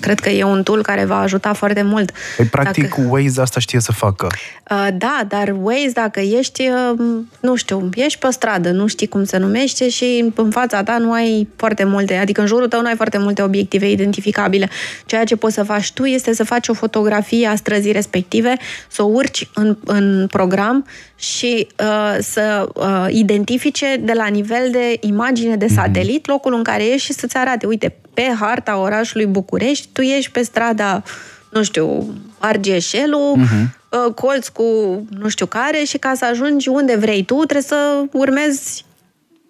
[0.00, 2.12] Cred că e un tool care va ajuta foarte mult.
[2.36, 3.06] Păi, practic, dacă...
[3.08, 4.26] Waze asta știe să facă.
[4.70, 6.98] Uh, da, dar Waze, dacă ești, uh,
[7.40, 11.12] nu știu, ești pe stradă, nu știi cum se numește și în fața ta nu
[11.12, 14.68] ai foarte multe, adică în jurul tău nu ai foarte multe obiective identificabile.
[15.06, 18.56] Ceea ce poți să faci tu este să faci o fotografie a străzii respective,
[18.88, 24.96] să o urci în, în program și uh, să uh, identifice de la nivel de
[25.00, 25.74] imagine de mhm.
[25.74, 30.30] satelit locul în care ești și să-ți arate, uite, pe harta orașului București, tu ești
[30.30, 31.02] pe strada,
[31.50, 33.66] nu știu, Argeșelu, uh-huh.
[34.06, 34.62] uh, colț cu
[35.10, 38.84] nu știu care și ca să ajungi unde vrei tu, trebuie să urmezi,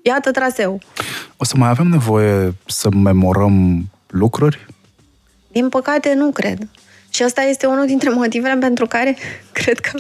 [0.02, 0.80] iată, traseu.
[1.36, 4.66] O să mai avem nevoie să memorăm lucruri?
[5.52, 6.68] Din păcate, nu cred.
[7.14, 9.16] Și asta este unul dintre motivele pentru care
[9.52, 9.90] cred că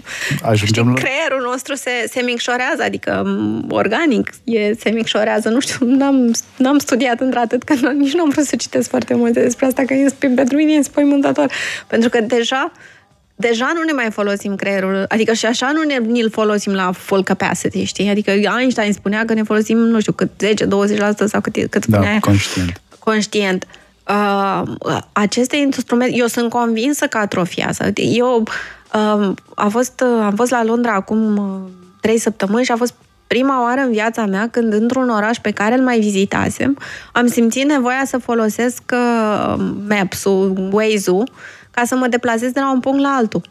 [0.42, 3.22] Ajungem știi, creierul nostru se, se micșorează, adică
[3.68, 5.48] organic e, se micșorează.
[5.48, 9.40] Nu știu, n-am, n-am studiat într-atât că nici nu am vrut să citesc foarte multe
[9.40, 9.94] despre asta, că
[10.34, 11.52] pentru mine e înspăimântător.
[11.86, 12.72] Pentru că deja
[13.36, 17.24] deja nu ne mai folosim creierul, adică și așa nu ne, ne-l folosim la full
[17.24, 18.08] capacity, știi?
[18.08, 22.18] Adică Einstein spunea că ne folosim, nu știu, cât 10-20% sau cât, cât spunea da,
[22.20, 22.80] conștient.
[22.98, 23.66] Conștient.
[24.08, 24.62] Uh,
[25.12, 27.90] aceste instrumente, eu sunt convinsă că atrofiază.
[27.94, 28.42] Eu
[28.94, 32.94] uh, am, fost, uh, am fost la Londra acum uh, trei săptămâni și a fost
[33.26, 36.78] prima oară în viața mea când într-un oraș pe care îl mai vizitasem,
[37.12, 39.54] am simțit nevoia să folosesc uh,
[39.88, 41.30] Maps-ul, Waze-ul,
[41.70, 43.42] ca să mă deplasez de la un punct la altul.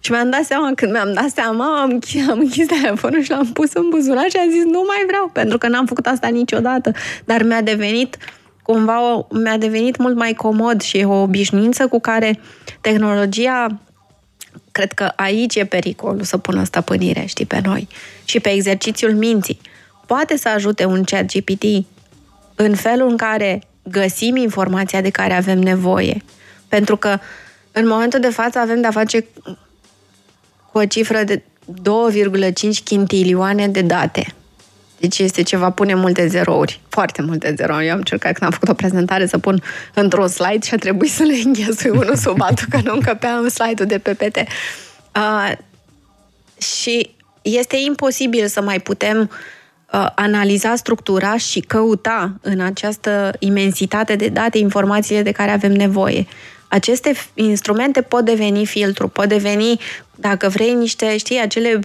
[0.00, 3.46] Și mi-am dat seama, când mi-am dat seama, am închis, am închis telefonul și l-am
[3.52, 6.90] pus în buzunar și am zis, nu mai vreau, pentru că n-am făcut asta niciodată.
[7.24, 8.16] Dar mi-a devenit
[8.66, 12.40] cumva, mi-a devenit mult mai comod și o obișnuință cu care
[12.80, 13.80] tehnologia
[14.72, 17.88] cred că aici e pericolul să pună stăpânire, știi, pe noi
[18.24, 19.58] și pe exercițiul minții.
[20.06, 21.86] Poate să ajute un chat GPT
[22.54, 26.22] în felul în care găsim informația de care avem nevoie.
[26.68, 27.18] Pentru că
[27.72, 29.26] în momentul de față avem de-a face
[30.72, 34.34] cu o cifră de 2,5 quintilioane de date.
[34.98, 37.86] Deci este ceva, pune multe zerouri, foarte multe zerouri.
[37.86, 39.62] Eu am încercat când am făcut o prezentare să pun
[39.94, 43.48] într-un slide și a trebuit să le înghesui unul sub altul, că nu încăpea în
[43.48, 44.36] slide-ul de PPT.
[45.16, 45.52] Uh,
[46.58, 47.10] și
[47.42, 49.30] este imposibil să mai putem
[49.92, 56.26] uh, analiza structura și căuta în această imensitate de date informațiile de care avem nevoie
[56.68, 59.80] aceste instrumente pot deveni filtru, pot deveni,
[60.14, 61.82] dacă vrei, niște, știi, acele uh,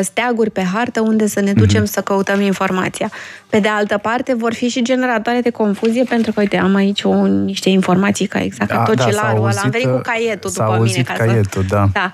[0.00, 1.90] steaguri pe hartă unde să ne ducem mm-hmm.
[1.90, 3.10] să căutăm informația.
[3.48, 7.02] Pe de altă parte, vor fi și generatoare de confuzie, pentru că, uite, am aici
[7.02, 9.50] o, niște informații ca exact ca tot da, ăla.
[9.62, 11.02] Am venit cu caietul după mine.
[11.02, 11.74] Ca caietul, să...
[11.74, 11.88] da.
[11.92, 12.12] da.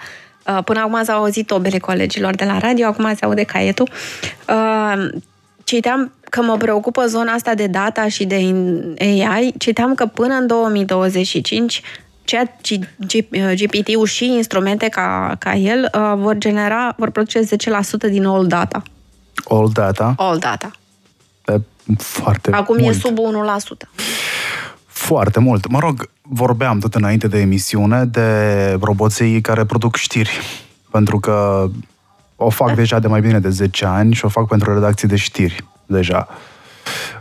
[0.57, 3.89] Uh, până acum s-au auzit tobele colegilor de la radio, acum se aude caietul.
[4.49, 5.09] Uh,
[5.65, 8.55] citeam că mă preocupă zona asta de data și de
[9.01, 11.83] AI, citeam că până în 2025
[12.31, 12.61] chat
[13.55, 18.83] GPT-ul și instrumente ca, ca el uh, vor genera, vor produce 10% din all data.
[19.49, 20.15] All data?
[20.17, 20.71] All data.
[21.45, 21.61] Pe
[21.97, 22.95] foarte Acum mult.
[22.95, 23.89] e sub 1%.
[24.87, 25.69] Foarte mult.
[25.69, 30.41] Mă rog, vorbeam tot înainte de emisiune de roboții care produc știri.
[30.91, 31.69] Pentru că
[32.37, 32.75] o fac da.
[32.75, 36.29] deja de mai bine de 10 ani și o fac pentru redacții de știri deja.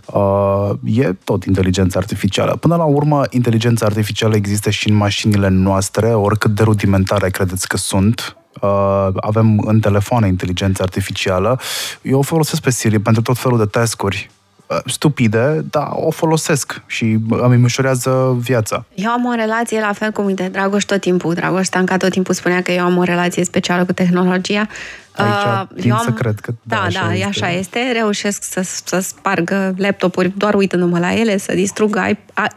[0.05, 2.55] Uh, e tot inteligența artificială.
[2.55, 7.78] Până la urmă, inteligența artificială există și în mașinile noastre, oricât de rudimentare credeți că
[7.78, 8.38] sunt.
[8.61, 11.59] Uh, avem în telefoane inteligența artificială.
[12.01, 14.36] Eu o folosesc pe Siri pentru tot felul de task-uri Uh,
[14.86, 18.86] stupide, dar o folosesc și îmi ușurează viața.
[18.95, 22.34] Eu am o relație la fel cum uite, Dragoș tot timpul, Dragoș Stanca tot timpul
[22.34, 24.68] spunea că eu am o relație specială cu tehnologia.
[25.11, 26.01] Aici uh, eu am...
[26.03, 27.26] să cred că da, da, așa da este.
[27.26, 27.80] așa este.
[27.93, 31.99] Reușesc să, să spargă laptopuri doar uitându-mă la ele, să distrug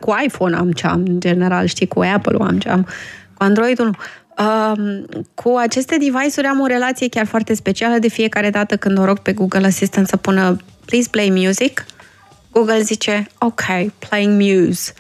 [0.01, 2.83] cu iPhone am ce am, în general, știi, cu Apple am ce am,
[3.35, 3.93] cu Android-ul nu.
[4.39, 5.03] Uh,
[5.35, 9.19] cu aceste device-uri am o relație chiar foarte specială de fiecare dată când o rog
[9.19, 12.00] pe Google Assistant să pună please play music, uh,
[12.53, 13.63] Google zice, ok,
[13.99, 14.93] playing Muse.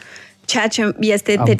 [0.44, 1.54] Ceea ce este, de,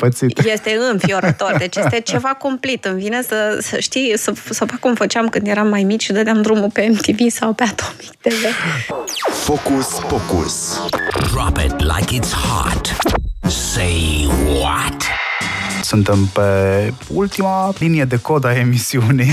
[0.55, 1.55] este înfiorător.
[1.59, 2.84] Deci este ceva complet.
[2.84, 6.12] Îmi vine să, să știi, să, să fac cum făceam când eram mai mici și
[6.12, 8.45] dădeam drumul pe MTV sau pe Atomic TV.
[9.32, 10.80] Focus, focus.
[11.32, 12.97] Drop it like it's hot.
[13.51, 14.28] Say
[14.61, 15.07] what?
[15.82, 16.43] Suntem pe
[17.09, 19.32] ultima linie de cod a emisiunii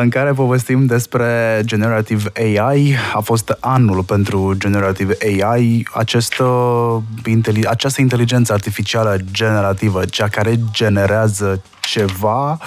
[0.00, 2.96] în care povestim despre Generative AI.
[3.14, 5.86] A fost anul pentru Generative AI.
[5.92, 6.44] Această,
[7.68, 12.58] această inteligență artificială generativă, cea care generează ceva,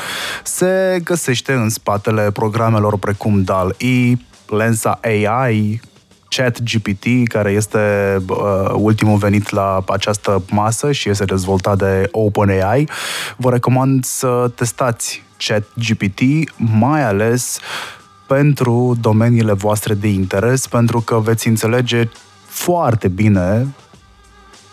[0.43, 4.13] se găsește în spatele programelor precum DAL-E,
[4.47, 5.81] Lensa AI,
[6.29, 12.89] Chat GPT, care este uh, ultimul venit la această masă și este dezvoltat de OpenAI.
[13.37, 16.21] Vă recomand să testați Chat GPT,
[16.55, 17.59] mai ales
[18.27, 22.09] pentru domeniile voastre de interes, pentru că veți înțelege
[22.45, 23.67] foarte bine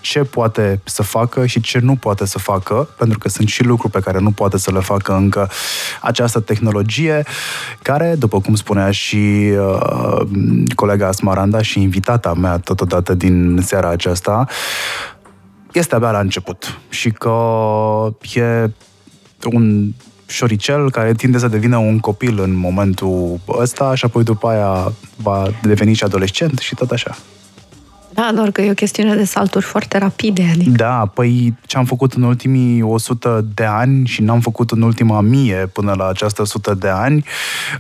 [0.04, 3.92] ce poate să facă și ce nu poate să facă, pentru că sunt și lucruri
[3.92, 5.50] pe care nu poate să le facă încă
[6.00, 7.22] această tehnologie,
[7.82, 10.20] care, după cum spunea și uh,
[10.74, 14.46] colega Smaranda și invitata mea totodată din seara aceasta,
[15.72, 17.36] este abia la început și că
[18.34, 18.70] e
[19.52, 19.92] un
[20.34, 25.46] șoricel care tinde să devină un copil în momentul ăsta și apoi după aia va
[25.62, 27.16] deveni și adolescent și tot așa.
[28.14, 30.48] Da, doar că e o chestiune de salturi foarte rapide.
[30.52, 30.70] Adică.
[30.70, 35.20] Da, păi ce am făcut în ultimii 100 de ani și n-am făcut în ultima
[35.20, 37.24] mie până la această 100 de ani,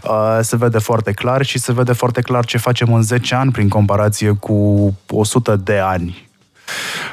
[0.04, 3.52] uh, se vede foarte clar și se vede foarte clar ce facem în 10 ani
[3.52, 6.28] prin comparație cu 100 de ani.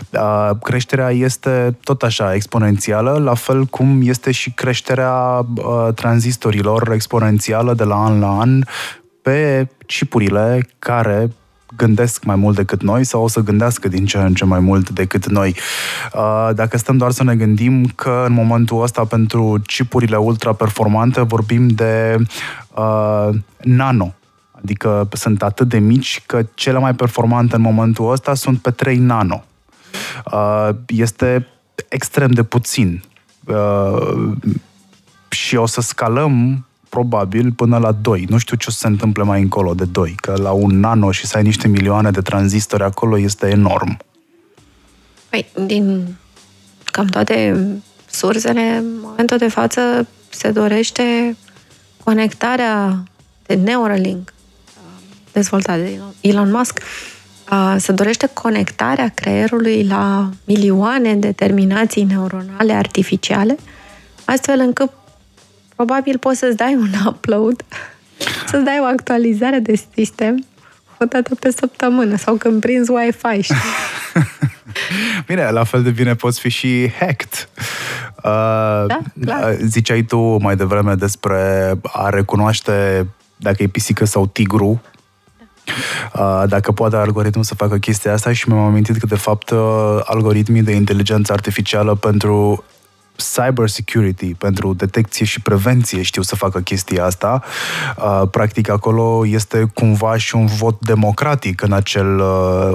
[0.10, 7.74] Uh, creșterea este tot așa exponențială, la fel cum este și creșterea uh, tranzistorilor exponențială
[7.74, 8.64] de la an la an
[9.22, 11.30] pe chipurile care
[11.76, 14.90] gândesc mai mult decât noi sau o să gândească din ce în ce mai mult
[14.90, 15.56] decât noi.
[16.14, 21.68] Uh, dacă stăm doar să ne gândim că în momentul ăsta pentru chipurile ultra-performante vorbim
[21.68, 22.16] de
[22.76, 24.14] uh, nano,
[24.64, 28.98] Adică sunt atât de mici că cele mai performante în momentul ăsta sunt pe 3
[28.98, 29.44] nano.
[30.34, 31.48] Uh, este
[31.88, 33.04] extrem de puțin.
[33.46, 34.32] Uh,
[35.30, 38.26] și o să scalăm probabil până la 2.
[38.30, 41.12] Nu știu ce o să se întâmple mai încolo de 2, că la un nano
[41.12, 43.98] și să ai niște milioane de tranzistori acolo este enorm.
[45.30, 46.16] Păi, din
[46.86, 47.68] cam toate
[48.06, 51.38] sursele, în momentul de față se dorește
[52.04, 53.04] conectarea
[53.46, 54.34] de Neuralink
[55.32, 56.82] dezvoltat de Elon Musk,
[57.78, 63.56] se dorește conectarea creierului la milioane de terminații neuronale artificiale,
[64.26, 64.92] astfel încât
[65.76, 67.66] probabil poți să-ți dai un upload,
[68.48, 70.46] să-ți dai o actualizare de sistem
[71.00, 73.56] o dată pe săptămână sau când prinzi Wi-Fi, știi?
[75.28, 77.50] Bine, la fel de bine poți fi și hacked.
[78.16, 78.24] Uh,
[78.88, 79.58] da, clar.
[79.62, 84.91] Ziceai tu mai devreme despre a recunoaște dacă e pisică sau tigru Uh,
[86.46, 90.62] dacă poate algoritmul să facă chestia asta și mi-am amintit că, de fapt, uh, algoritmii
[90.62, 92.64] de inteligență artificială pentru
[93.34, 97.44] cyber security, pentru detecție și prevenție știu să facă chestia asta.
[97.98, 102.22] Uh, practic acolo este cumva și un vot democratic în acel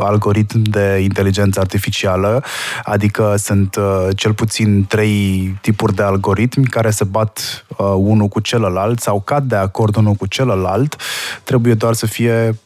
[0.00, 2.44] algoritm de inteligență artificială,
[2.84, 3.76] adică sunt
[4.14, 7.66] cel puțin trei tipuri de algoritmi care se bat
[7.96, 10.96] unul cu celălalt sau cad de acord unul cu celălalt.
[11.44, 12.58] Trebuie doar să fie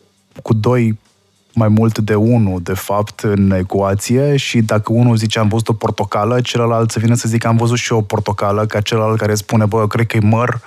[0.43, 0.99] cu doi
[1.55, 5.73] mai mult de unul, de fapt, în ecuație și dacă unul zice am văzut o
[5.73, 9.35] portocală, celălalt să vină să zică am văzut și eu o portocală, ca celălalt care
[9.35, 10.61] spune, bă, eu cred că e măr,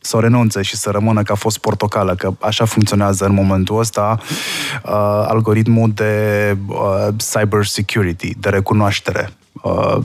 [0.00, 3.78] să o renunțe și să rămână că a fost portocală, că așa funcționează în momentul
[3.78, 4.90] ăsta uh,
[5.28, 9.30] algoritmul de uh, cyber security, de recunoaștere.
[9.62, 9.96] Uh,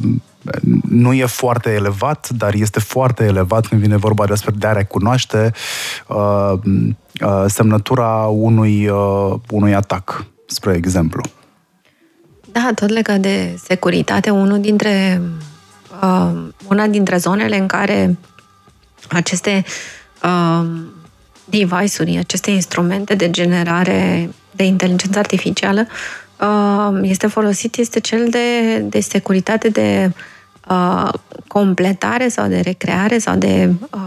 [0.89, 5.51] nu e foarte elevat, dar este foarte elevat când vine vorba despre de a recunoaște
[6.07, 6.53] uh,
[7.21, 11.23] uh, semnătura unui, uh, unui atac, spre exemplu.
[12.51, 15.21] Da, tot legat de securitate, unul dintre,
[16.01, 16.31] uh,
[16.67, 18.17] una dintre zonele în care
[19.09, 19.63] aceste
[20.23, 20.65] uh,
[21.45, 25.87] device-uri, aceste instrumente de generare de inteligență artificială
[26.39, 30.11] uh, este folosit este cel de, de securitate de
[30.71, 31.13] uh,
[31.47, 33.99] completare sau de recreare sau de uh,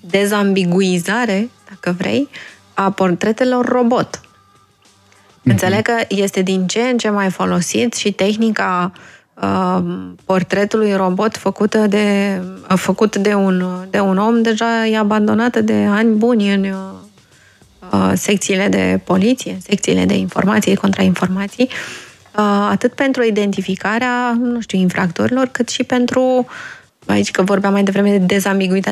[0.00, 2.28] dezambiguizare, dacă vrei,
[2.74, 4.20] a portretelor robot.
[4.20, 5.42] Mm-hmm.
[5.42, 8.92] Înțeleg că este din ce în ce mai folosit și tehnica
[9.34, 9.82] uh,
[10.24, 12.40] portretului robot făcută de,
[12.70, 18.12] uh, făcut de un, de un om deja e abandonată de ani buni în uh,
[18.14, 21.68] secțiile de poliție, secțiile de informații, contrainformații.
[21.70, 22.09] Uh,
[22.70, 26.46] atât pentru identificarea, nu știu, infractorilor, cât și pentru
[27.06, 28.42] aici că vorbeam mai devreme de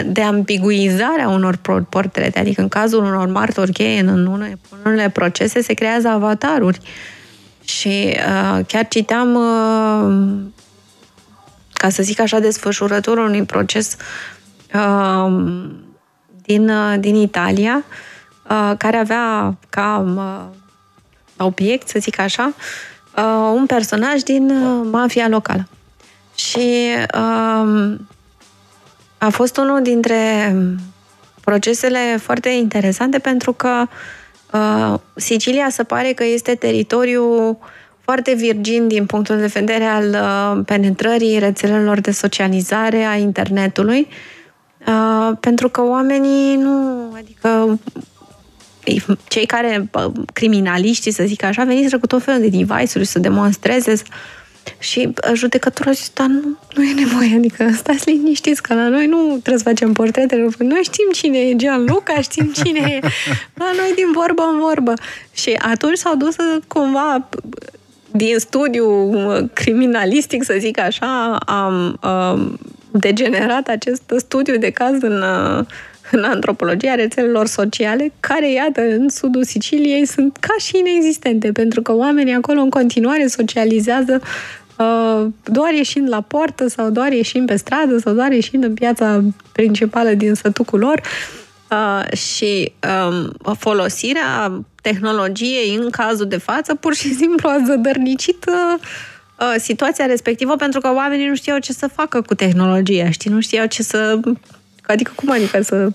[0.07, 5.63] de ambiguizarea unor portrete, adică în cazul unor martori cheie în unele, în unele procese
[5.63, 6.81] se creează avataruri.
[7.65, 10.37] Și uh, chiar citeam, uh,
[11.73, 13.97] ca să zic așa, desfășurătorul unui proces
[14.75, 15.33] uh,
[16.43, 17.85] din, uh, din Italia,
[18.51, 22.98] uh, care avea ca uh, obiect, să zic așa, uh,
[23.55, 25.69] un personaj din uh, mafia locală.
[26.35, 27.95] Și uh,
[29.19, 30.55] a fost unul dintre
[31.41, 33.87] procesele foarte interesante pentru că
[34.53, 37.59] uh, Sicilia se pare că este teritoriu
[38.01, 44.09] foarte virgin din punctul de vedere al uh, penetrării rețelelor de socializare a internetului,
[44.87, 47.79] uh, pentru că oamenii nu, adică
[49.29, 49.91] cei care,
[50.33, 54.03] criminaliștii, să zic așa, veniți cu tot felul de device-uri să demonstreze
[54.79, 59.27] și judecătorul zice, dar nu, nu e nevoie, adică stați liniștiți că la noi nu
[59.29, 63.07] trebuie să facem portretele, noi știm cine e Gianluca, știm cine e,
[63.55, 64.93] la noi din vorbă în vorbă.
[65.33, 66.37] Și atunci s-au dus
[66.67, 67.29] cumva
[68.11, 69.11] din studiu
[69.53, 72.59] criminalistic, să zic așa, am, am
[72.91, 75.25] degenerat acest studiu de caz în
[76.11, 81.95] în antropologia rețelelor sociale, care, iată, în sudul Siciliei sunt ca și inexistente, pentru că
[81.95, 84.21] oamenii acolo în continuare socializează
[84.79, 89.23] uh, doar ieșind la poartă sau doar ieșind pe stradă sau doar ieșind în piața
[89.53, 91.01] principală din sătucul lor.
[91.71, 92.73] Uh, și
[93.09, 98.81] um, folosirea tehnologiei în cazul de față pur și simplu a zădărnicit uh,
[99.41, 103.31] uh, situația respectivă pentru că oamenii nu știau ce să facă cu tehnologia, știi?
[103.31, 104.21] Nu știau ce să...
[104.89, 105.89] Adică cum adică să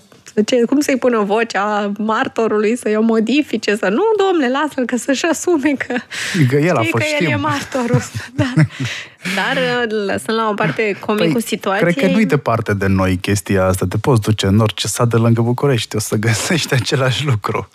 [0.44, 5.24] ce, cum să-i pună vocea martorului, să-i o modifice, să nu, domne, lasă-l că să-și
[5.24, 5.94] asume că,
[6.48, 8.02] că el, a fost, că el e martorul.
[8.40, 8.52] da.
[9.34, 11.92] Dar lăsând la o parte comicul păi, situației...
[11.92, 13.86] Cred că nu-i departe de noi chestia asta.
[13.88, 17.68] Te poți duce în orice sat de lângă București, o să găsești același lucru.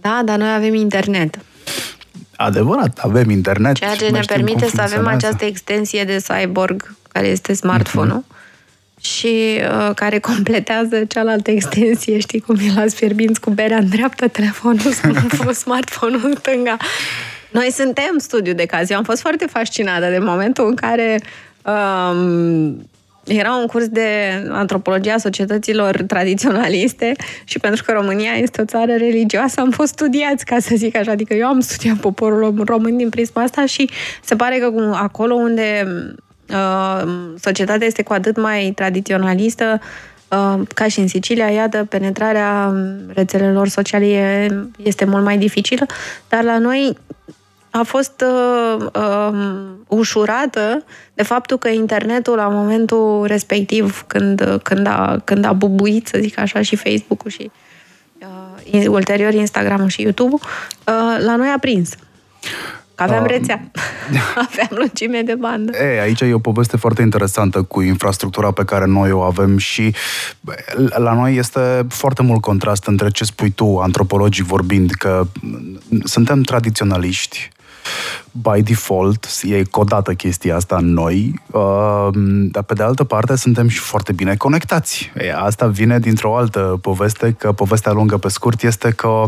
[0.00, 1.38] Da, dar noi avem internet.
[2.36, 3.74] Adevărat, avem internet.
[3.74, 8.20] Ceea ce ne permite să avem această extensie de cyborg, care este smartphone-ul.
[8.20, 8.38] Mm-hmm
[9.00, 14.26] și uh, care completează cealaltă extensie, știi cum e la fierbinți cu berea în dreapta,
[14.26, 14.92] telefonul,
[15.52, 16.76] smartphone-ul în stânga.
[17.50, 18.90] Noi suntem studiu de caz.
[18.90, 21.20] Eu am fost foarte fascinată de momentul în care
[21.64, 22.88] um,
[23.26, 24.08] era un curs de
[24.50, 27.12] antropologia societăților tradiționaliste
[27.44, 31.10] și pentru că România este o țară religioasă, am fost studiați, ca să zic așa.
[31.10, 33.90] Adică eu am studiat poporul român din prisma asta și
[34.22, 36.29] se pare că acolo unde Uh,
[37.40, 39.80] societatea este cu atât mai tradiționalistă,
[40.28, 42.74] uh, ca și în Sicilia, iată, penetrarea
[43.14, 45.86] rețelelor sociale este mult mai dificilă,
[46.28, 46.96] dar la noi
[47.70, 49.38] a fost uh, uh,
[49.88, 50.84] ușurată
[51.14, 56.38] de faptul că internetul la momentul respectiv, când, când, a, când a bubuit, să zic
[56.38, 57.50] așa, și Facebook-ul și
[58.72, 61.94] uh, ulterior Instagram-ul și YouTube-ul, uh, la noi a prins.
[63.02, 63.70] Aveam rețea.
[64.48, 65.76] Aveam lungime de bandă.
[65.76, 69.94] E, aici e o poveste foarte interesantă cu infrastructura pe care noi o avem și
[70.96, 75.26] la noi este foarte mult contrast între ce spui tu, antropologic vorbind, că
[76.04, 77.50] suntem tradiționaliști,
[78.32, 82.08] by default, e codată chestia asta în noi, uh,
[82.50, 85.12] dar pe de altă parte suntem și foarte bine conectați.
[85.34, 89.24] Asta vine dintr-o altă poveste, că povestea lungă pe scurt este că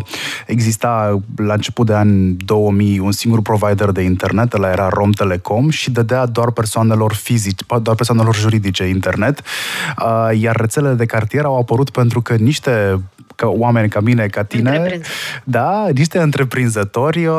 [0.46, 5.70] exista la început de an 2000 un singur provider de internet, ăla era Rom Telecom
[5.70, 11.58] și dădea doar persoanelor fizice, doar persoanelor juridice internet, uh, iar rețelele de cartier au
[11.58, 13.00] apărut pentru că niște
[13.42, 15.00] că oameni ca mine, ca tine,
[15.44, 17.36] da, niște întreprinzători uh,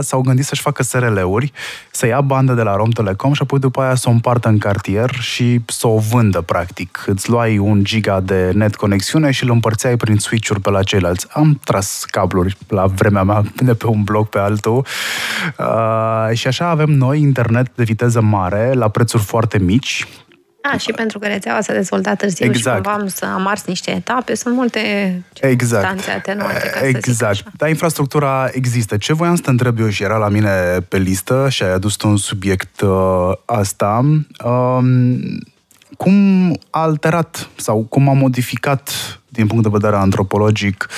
[0.00, 1.52] s-au gândit să-și facă SRL-uri,
[1.90, 4.58] să ia bandă de la Rom Telecom și apoi după aia să o împartă în
[4.58, 7.04] cartier și să o vândă, practic.
[7.06, 11.26] Îți luai un giga de net conexiune și îl împărțeai prin switch-uri pe la ceilalți.
[11.30, 14.86] Am tras cabluri la vremea mea de pe un bloc pe altul
[15.58, 20.06] uh, și așa avem noi internet de viteză mare la prețuri foarte mici,
[20.60, 22.76] da, și pentru că rețeaua s-a dezvoltat târziu exact.
[22.76, 24.78] și cumva să am ars niște etape, sunt multe
[25.40, 25.84] exact.
[25.84, 27.36] stanțe atenuate, ca Exact.
[27.36, 28.96] Să Dar infrastructura există.
[28.96, 30.50] Ce voiam să te întreb eu și era la mine
[30.88, 34.04] pe listă și ai adus un subiect uh, asta,
[34.44, 35.18] um,
[35.96, 38.90] cum a alterat sau cum a modificat
[39.28, 40.88] din punct de vedere antropologic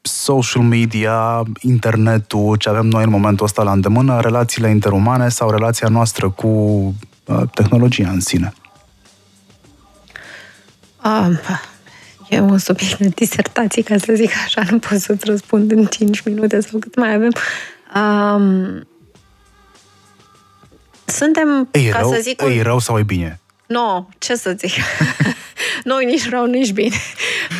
[0.00, 5.88] social media, internetul, ce avem noi în momentul ăsta la îndemână, relațiile interumane sau relația
[5.88, 8.52] noastră cu uh, tehnologia în sine?
[11.06, 11.38] Um,
[12.28, 16.20] e un subiect de disertație, ca să zic așa, nu pot să-ți răspund în 5
[16.20, 17.32] minute sau cât mai avem.
[17.94, 18.88] Um,
[21.04, 22.42] suntem, e ca rău, să zic...
[22.42, 23.40] E rău sau e bine?
[23.66, 24.72] Nu, no, ce să zic.
[25.84, 26.96] Noi nici rău, nici bine.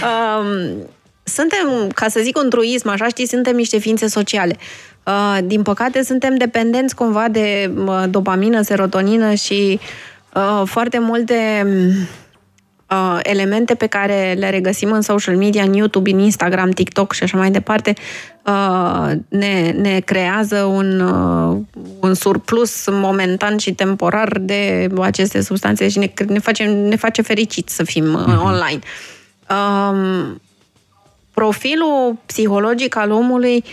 [0.02, 0.76] Um,
[1.22, 4.56] suntem, ca să zic un truism, așa știi, suntem niște ființe sociale.
[5.04, 9.80] Uh, din păcate, suntem dependenți cumva de uh, dopamină, serotonină și
[10.34, 11.66] uh, foarte multe
[12.90, 17.22] uh, elemente pe care le regăsim în social media, în YouTube, în Instagram, TikTok și
[17.22, 17.94] așa mai departe,
[18.46, 21.58] uh, ne, ne creează un, uh,
[22.00, 27.68] un surplus momentan și temporar de aceste substanțe și ne, ne, face, ne face fericit
[27.68, 28.42] să fim uh, uh-huh.
[28.42, 28.80] online.
[29.50, 30.34] Uh,
[31.34, 33.64] profilul psihologic al omului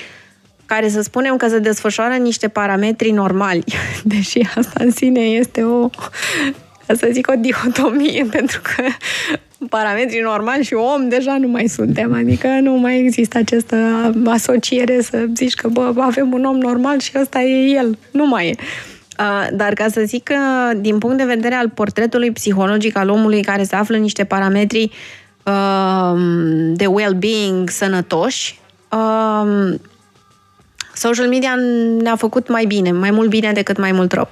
[0.66, 3.64] care să spunem că se desfășoară niște parametri normali,
[4.03, 6.09] deși asta în sine este o ca
[6.88, 8.84] să zic o dihotomie, pentru că
[9.70, 13.76] parametrii normali și om deja nu mai suntem, adică nu mai există această
[14.26, 17.97] asociere să zici că bă, avem un om normal și ăsta e el.
[18.12, 18.55] Nu mai e.
[19.54, 20.36] Dar ca să zic că
[20.78, 24.92] din punct de vedere al portretului psihologic al omului care se află în niște parametri
[26.74, 28.60] de well-being sănătoși,
[30.93, 31.55] social media
[32.01, 34.30] ne-a făcut mai bine, mai mult bine decât mai mult rău.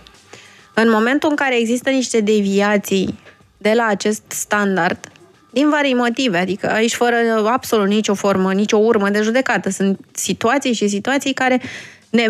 [0.73, 3.19] În momentul în care există niște deviații
[3.57, 5.11] de la acest standard,
[5.52, 7.15] din vari motive, adică aici fără
[7.45, 9.69] absolut nicio formă, nicio urmă de judecată.
[9.69, 11.61] Sunt situații și situații care
[12.10, 12.26] ne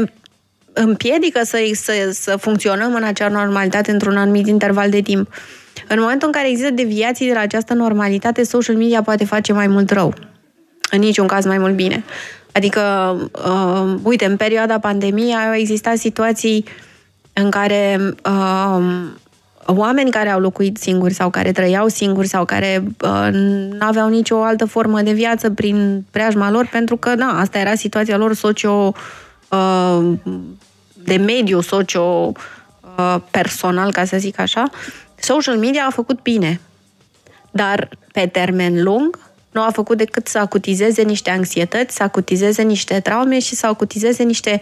[0.73, 5.33] împiedică să, să, să funcționăm în acea normalitate într-un anumit interval de timp.
[5.87, 9.67] În momentul în care există deviații de la această normalitate, social media poate face mai
[9.67, 10.13] mult rău.
[10.91, 12.03] În niciun caz mai mult bine.
[12.51, 12.81] Adică,
[13.45, 16.65] uh, uite, în perioada pandemiei au existat situații
[17.33, 18.79] în care uh,
[19.65, 23.29] oameni care au locuit singuri sau care trăiau singuri sau care uh,
[23.69, 27.75] nu aveau nicio altă formă de viață prin preajma lor, pentru că, da, asta era
[27.75, 28.93] situația lor socio
[29.49, 30.13] uh,
[31.03, 32.31] de mediu socio
[32.97, 34.69] uh, personal, ca să zic așa,
[35.19, 36.59] social media a făcut bine.
[37.51, 39.19] Dar pe termen lung
[39.51, 44.23] nu a făcut decât să acutizeze niște anxietăți, să acutizeze niște traume și să acutizeze
[44.23, 44.59] niște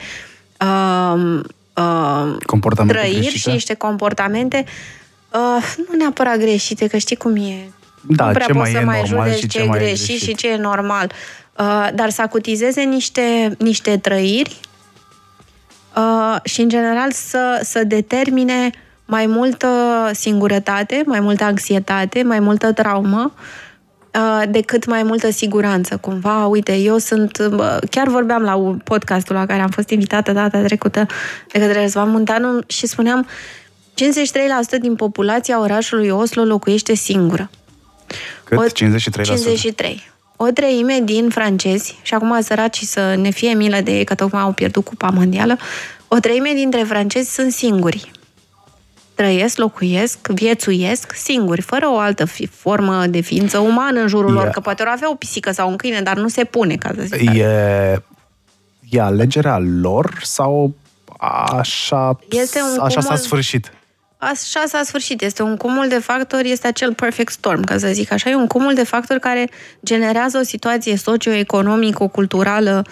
[0.60, 1.40] uh,
[1.74, 3.38] uh, comportamente trăiri greșite.
[3.38, 4.66] și niște comportamente
[5.32, 7.72] uh, nu neapărat greșite, că știi cum e.
[8.02, 9.68] Da, nu prea ce poți mai să e mai normal judeci și ce ce e
[9.68, 10.28] mai e greșit, greșit.
[10.28, 11.12] și ce e normal.
[11.60, 14.60] Uh, dar să acutizeze niște, niște trăiri
[15.96, 18.70] uh, și, în general, să, să determine
[19.06, 19.68] mai multă
[20.14, 23.42] singurătate, mai multă anxietate, mai multă traumă, uh,
[24.50, 25.98] decât mai multă siguranță.
[25.98, 27.38] Cumva, uite, eu sunt...
[27.52, 31.06] uh, Chiar vorbeam la un- podcastul la care am fost invitată data trecută
[31.52, 37.50] de către Răzvan Muntanu și spuneam 53% din populația orașului Oslo locuiește singură.
[38.44, 38.58] Cât?
[38.72, 39.22] 53%.
[39.24, 40.12] 53.
[40.36, 44.42] O treime din francezi, și acum săracii să ne fie milă de ei că tocmai
[44.42, 45.58] au pierdut cupa mondială,
[46.08, 48.12] o treime dintre francezi sunt singuri.
[49.20, 54.34] Trăiesc, locuiesc, viețuiesc singuri, fără o altă fi, formă de ființă umană în jurul E-
[54.34, 56.92] lor, că poate ori avea o pisică sau un câine, dar nu se pune, ca
[56.96, 57.38] să zic așa.
[57.38, 58.02] E,
[58.90, 60.74] e alegerea lor sau
[61.50, 63.72] așa, Este un așa s-a cumul- sfârșit?
[64.18, 65.22] Așa s-a sfârșit.
[65.22, 68.30] Este un cumul de factori, este acel perfect storm, ca să zic așa.
[68.30, 69.50] E un cumul de factori care
[69.86, 72.92] generează o situație socioeconomico-culturală uh,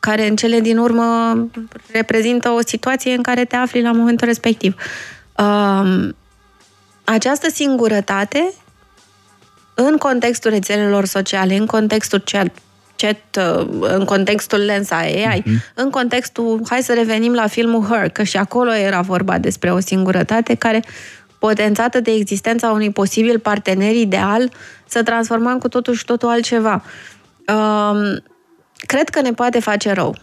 [0.00, 1.36] care în cele din urmă
[1.92, 4.74] reprezintă o situație în care te afli la momentul respectiv.
[5.38, 6.08] Uh,
[7.04, 8.52] această singurătate
[9.74, 12.56] în contextul rețelelor sociale, în contextul chat,
[12.96, 15.74] chat uh, în contextul lensa AI, uh-huh.
[15.74, 19.80] în contextul, hai să revenim la filmul Her, că și acolo era vorba despre o
[19.80, 20.84] singurătate care
[21.38, 24.50] potențată de existența unui posibil partener ideal,
[24.86, 26.82] să transformăm cu totul și totul altceva.
[27.46, 28.22] Um,
[28.86, 30.14] cred că ne poate face rău.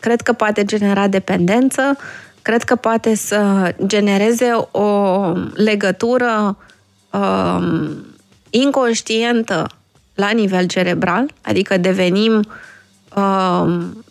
[0.00, 1.96] Cred că poate genera dependență,
[2.42, 6.56] cred că poate să genereze o legătură
[7.10, 8.06] um,
[8.50, 9.66] inconștientă
[10.14, 12.44] la nivel cerebral, adică devenim
[13.16, 14.04] um,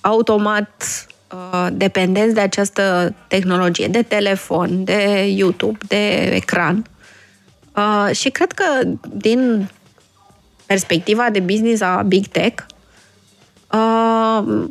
[0.00, 6.84] automat uh, dependenți de această tehnologie, de telefon, de YouTube, de ecran.
[7.76, 8.64] Uh, și cred că
[9.12, 9.68] din
[10.66, 12.64] perspectiva de business a Big Tech,
[13.74, 14.64] uh,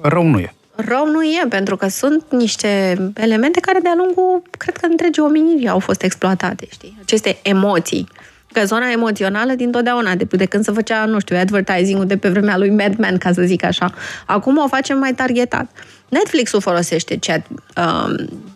[0.00, 0.52] Rău nu e.
[0.74, 5.68] rău nu e, pentru că sunt niște elemente care de-a lungul, cred că întregi omeniri
[5.68, 6.98] au fost exploatate, știi?
[7.02, 8.08] Aceste emoții.
[8.52, 12.28] Că zona emoțională din totdeauna, de, de când se făcea, nu știu, advertising-ul de pe
[12.28, 13.92] vremea lui Mad Men, ca să zic așa.
[14.26, 15.70] Acum o facem mai targetat.
[16.08, 18.14] Netflix-ul folosește chat um,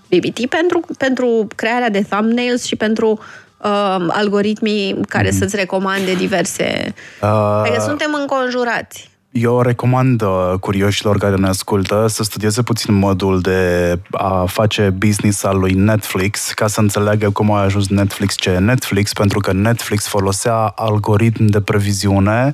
[0.09, 5.39] BBT pentru, pentru crearea de thumbnails și pentru um, algoritmii care mm-hmm.
[5.39, 6.95] să-ți recomande diverse...
[7.23, 9.11] Uh, Adică suntem înconjurați.
[9.33, 15.45] Eu recomand uh, curioșilor care ne ascultă să studieze puțin modul de a face business
[15.45, 19.53] al lui Netflix ca să înțeleagă cum a ajuns Netflix ce e Netflix, pentru că
[19.53, 22.53] Netflix folosea algoritm de previziune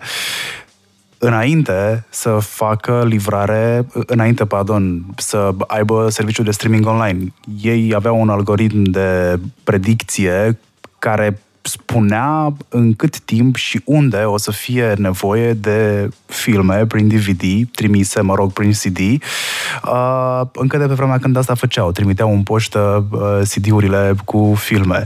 [1.18, 7.32] înainte să facă livrare, înainte, pardon, să aibă serviciul de streaming online.
[7.62, 10.58] Ei aveau un algoritm de predicție
[10.98, 17.70] care spunea în cât timp și unde o să fie nevoie de filme prin DVD,
[17.72, 22.42] trimise, mă rog, prin CD, uh, încă de pe vremea când asta făceau, trimiteau în
[22.42, 25.04] poștă uh, CD-urile cu filme.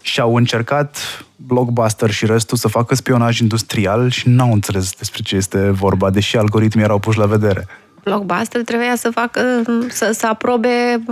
[0.00, 0.98] Și au încercat
[1.36, 6.36] Blockbuster și restul să facă spionaj industrial și n-au înțeles despre ce este vorba, deși
[6.36, 7.66] algoritmii erau puși la vedere.
[8.04, 9.40] Blockbuster trebuia să facă,
[9.88, 11.02] să, să aprobe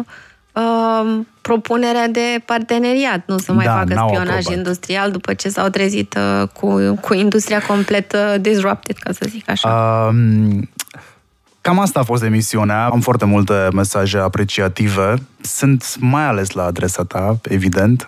[0.55, 4.57] uh, propunerea de parteneriat, nu să mai Da, facă n-au spionaj aprobat.
[4.57, 9.51] industrial după ce s-au trezit uh, cu, cu industria complet uh, disrupted, ca să zic
[9.51, 9.69] așa.
[10.09, 10.71] Um,
[11.61, 12.87] cam asta a fost emisiunea.
[12.87, 15.15] Am foarte multe mesaje apreciative.
[15.47, 18.07] Sunt mai ales la adresa ta, evident.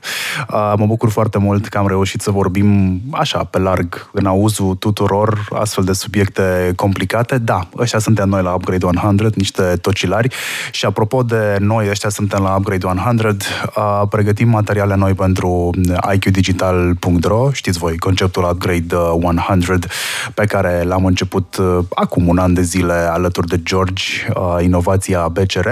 [0.49, 4.75] Uh, mă bucur foarte mult că am reușit să vorbim așa, pe larg, în auzul
[4.75, 7.39] tuturor astfel de subiecte complicate.
[7.39, 10.35] Da, ăștia suntem noi la Upgrade 100, niște tocilari.
[10.71, 13.37] Și apropo de noi, ăștia suntem la Upgrade 100,
[13.77, 15.71] uh, pregătim materiale noi pentru
[16.15, 19.87] iqdigital.ro, știți voi, conceptul Upgrade uh, 100,
[20.35, 24.05] pe care l-am început uh, acum un an de zile alături de George,
[24.35, 25.69] uh, inovația BCR.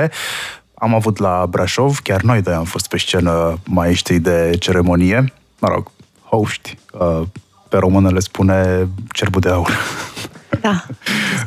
[0.74, 5.68] Am avut la Brașov, chiar noi doi am fost pe scenă maestrii de ceremonie, mă
[5.68, 5.90] rog,
[6.28, 7.22] hoști, uh,
[7.68, 9.70] pe română le spune cerbul de aur.
[10.60, 10.84] Da,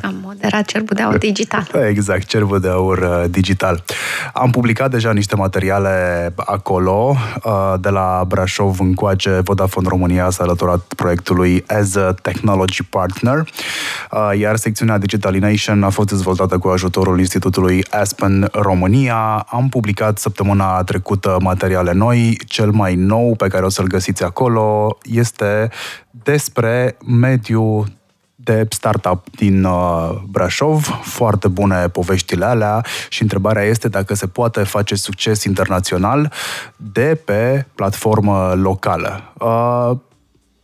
[0.02, 1.68] am moderat cerbul de aur digital.
[1.88, 3.84] Exact, cerbul de aur uh, digital.
[4.32, 7.16] Am publicat deja niște materiale acolo.
[7.44, 13.48] Uh, de la Brașov încoace, Vodafone România s-a alăturat proiectului as a technology partner,
[14.10, 19.46] uh, iar secțiunea Digitalination a fost dezvoltată cu ajutorul Institutului Aspen România.
[19.50, 22.38] Am publicat săptămâna trecută materiale noi.
[22.46, 25.70] Cel mai nou pe care o să-l găsiți acolo este
[26.10, 27.97] despre mediul
[28.40, 34.62] de startup din uh, Brașov, foarte bune poveștile alea și întrebarea este dacă se poate
[34.62, 36.32] face succes internațional
[36.76, 39.32] de pe platformă locală.
[39.40, 39.96] Uh,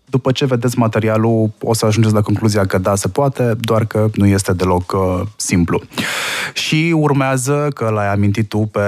[0.05, 4.09] după ce vedeți materialul, o să ajungeți la concluzia că da, se poate, doar că
[4.15, 5.83] nu este deloc uh, simplu.
[6.53, 8.81] Și urmează, că l-ai amintit tu pe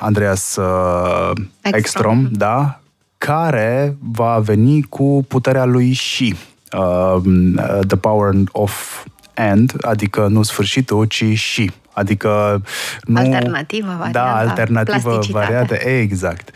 [0.00, 1.30] Andreas uh,
[1.62, 2.80] Ekstrom, Ekstrom da,
[3.18, 6.36] care va veni cu puterea lui și
[6.72, 11.70] uh, The Power of And, adică nu sfârșitul, ci și.
[11.92, 12.62] Adică
[13.02, 13.18] nu...
[13.18, 14.18] Alternativă variantă.
[14.18, 16.50] Da, alternativă variată, exact.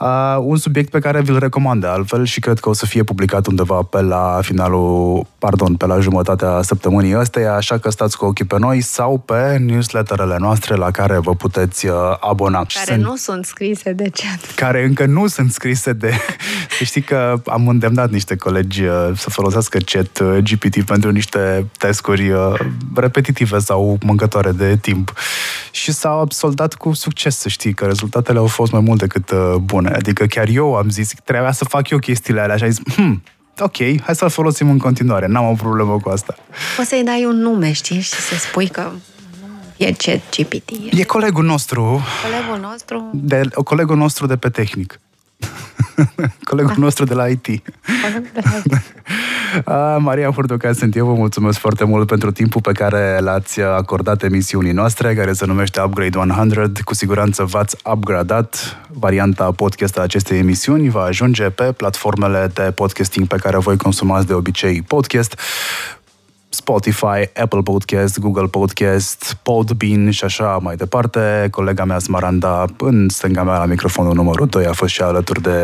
[0.00, 3.02] Uh, un subiect pe care vi-l recomand de altfel și cred că o să fie
[3.02, 8.24] publicat undeva pe la finalul, pardon, pe la jumătatea săptămânii ăsteia, așa că stați cu
[8.24, 12.58] ochii pe noi sau pe newsletterele noastre la care vă puteți uh, abona.
[12.58, 14.54] Care sunt, nu sunt scrise de chat.
[14.54, 16.12] Care încă nu sunt scrise de...
[16.84, 22.30] Știi că am îndemnat niște colegi uh, să folosească chat uh, GPT pentru niște tescuri
[22.30, 22.54] uh,
[22.94, 25.12] repetitive sau mâncătoare de timp.
[25.70, 29.54] Și s-a soldat cu succes, să știi, că rezultatele au fost mai mult decât uh,
[29.54, 29.90] bune.
[29.90, 33.22] Adică chiar eu am zis, trebuia să fac eu chestiile alea și am zis, hmm,
[33.58, 36.34] ok, hai să-l folosim în continuare, n-am o problemă cu asta.
[36.76, 38.90] Poți să-i dai un nume, știi, și să spui că
[39.76, 40.70] e ce GPT.
[40.70, 42.00] E, e colegul nostru.
[42.22, 43.10] Colegul nostru?
[43.12, 45.00] De, colegul nostru de pe tehnic.
[46.50, 46.82] Colegul da.
[46.82, 47.42] nostru de la IT.
[47.42, 47.60] de
[48.32, 48.82] la IT.
[49.98, 54.72] Maria Hurduca sunt eu, vă mulțumesc foarte mult pentru timpul pe care l-ați acordat emisiunii
[54.72, 56.72] noastre, care se numește Upgrade 100.
[56.84, 58.78] Cu siguranță v-ați upgradat.
[58.88, 64.26] Varianta podcast a acestei emisiuni va ajunge pe platformele de podcasting pe care voi consumați
[64.26, 65.40] de obicei podcast.
[66.54, 71.48] Spotify, Apple Podcast, Google Podcast, Podbean și așa mai departe.
[71.50, 75.58] Colega mea, Smaranda, în stânga mea la microfonul numărul 2, a fost și alături de,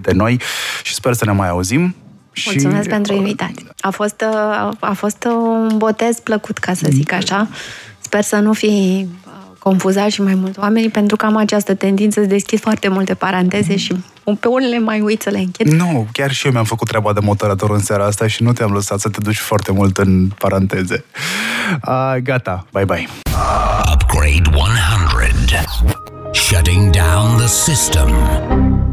[0.00, 0.40] de noi
[0.82, 1.94] și sper să ne mai auzim.
[2.44, 2.88] Mulțumesc și...
[2.88, 3.66] pentru invitație.
[3.80, 4.24] A fost,
[4.80, 7.48] a fost un botez plăcut, ca să zic așa.
[7.98, 9.06] Sper să nu fi
[9.68, 13.76] confuzat și mai mult oamenii, pentru că am această tendință să deschid foarte multe paranteze
[13.76, 13.94] și
[14.40, 15.68] pe unele mai uit să le închid.
[15.68, 18.72] Nu, chiar și eu mi-am făcut treaba de moderator în seara asta și nu te-am
[18.72, 21.04] lăsat să te duci foarte mult în paranteze.
[21.88, 23.06] Uh, gata, bye-bye.
[23.92, 25.64] Upgrade 100.
[26.32, 28.85] Shutting down the system.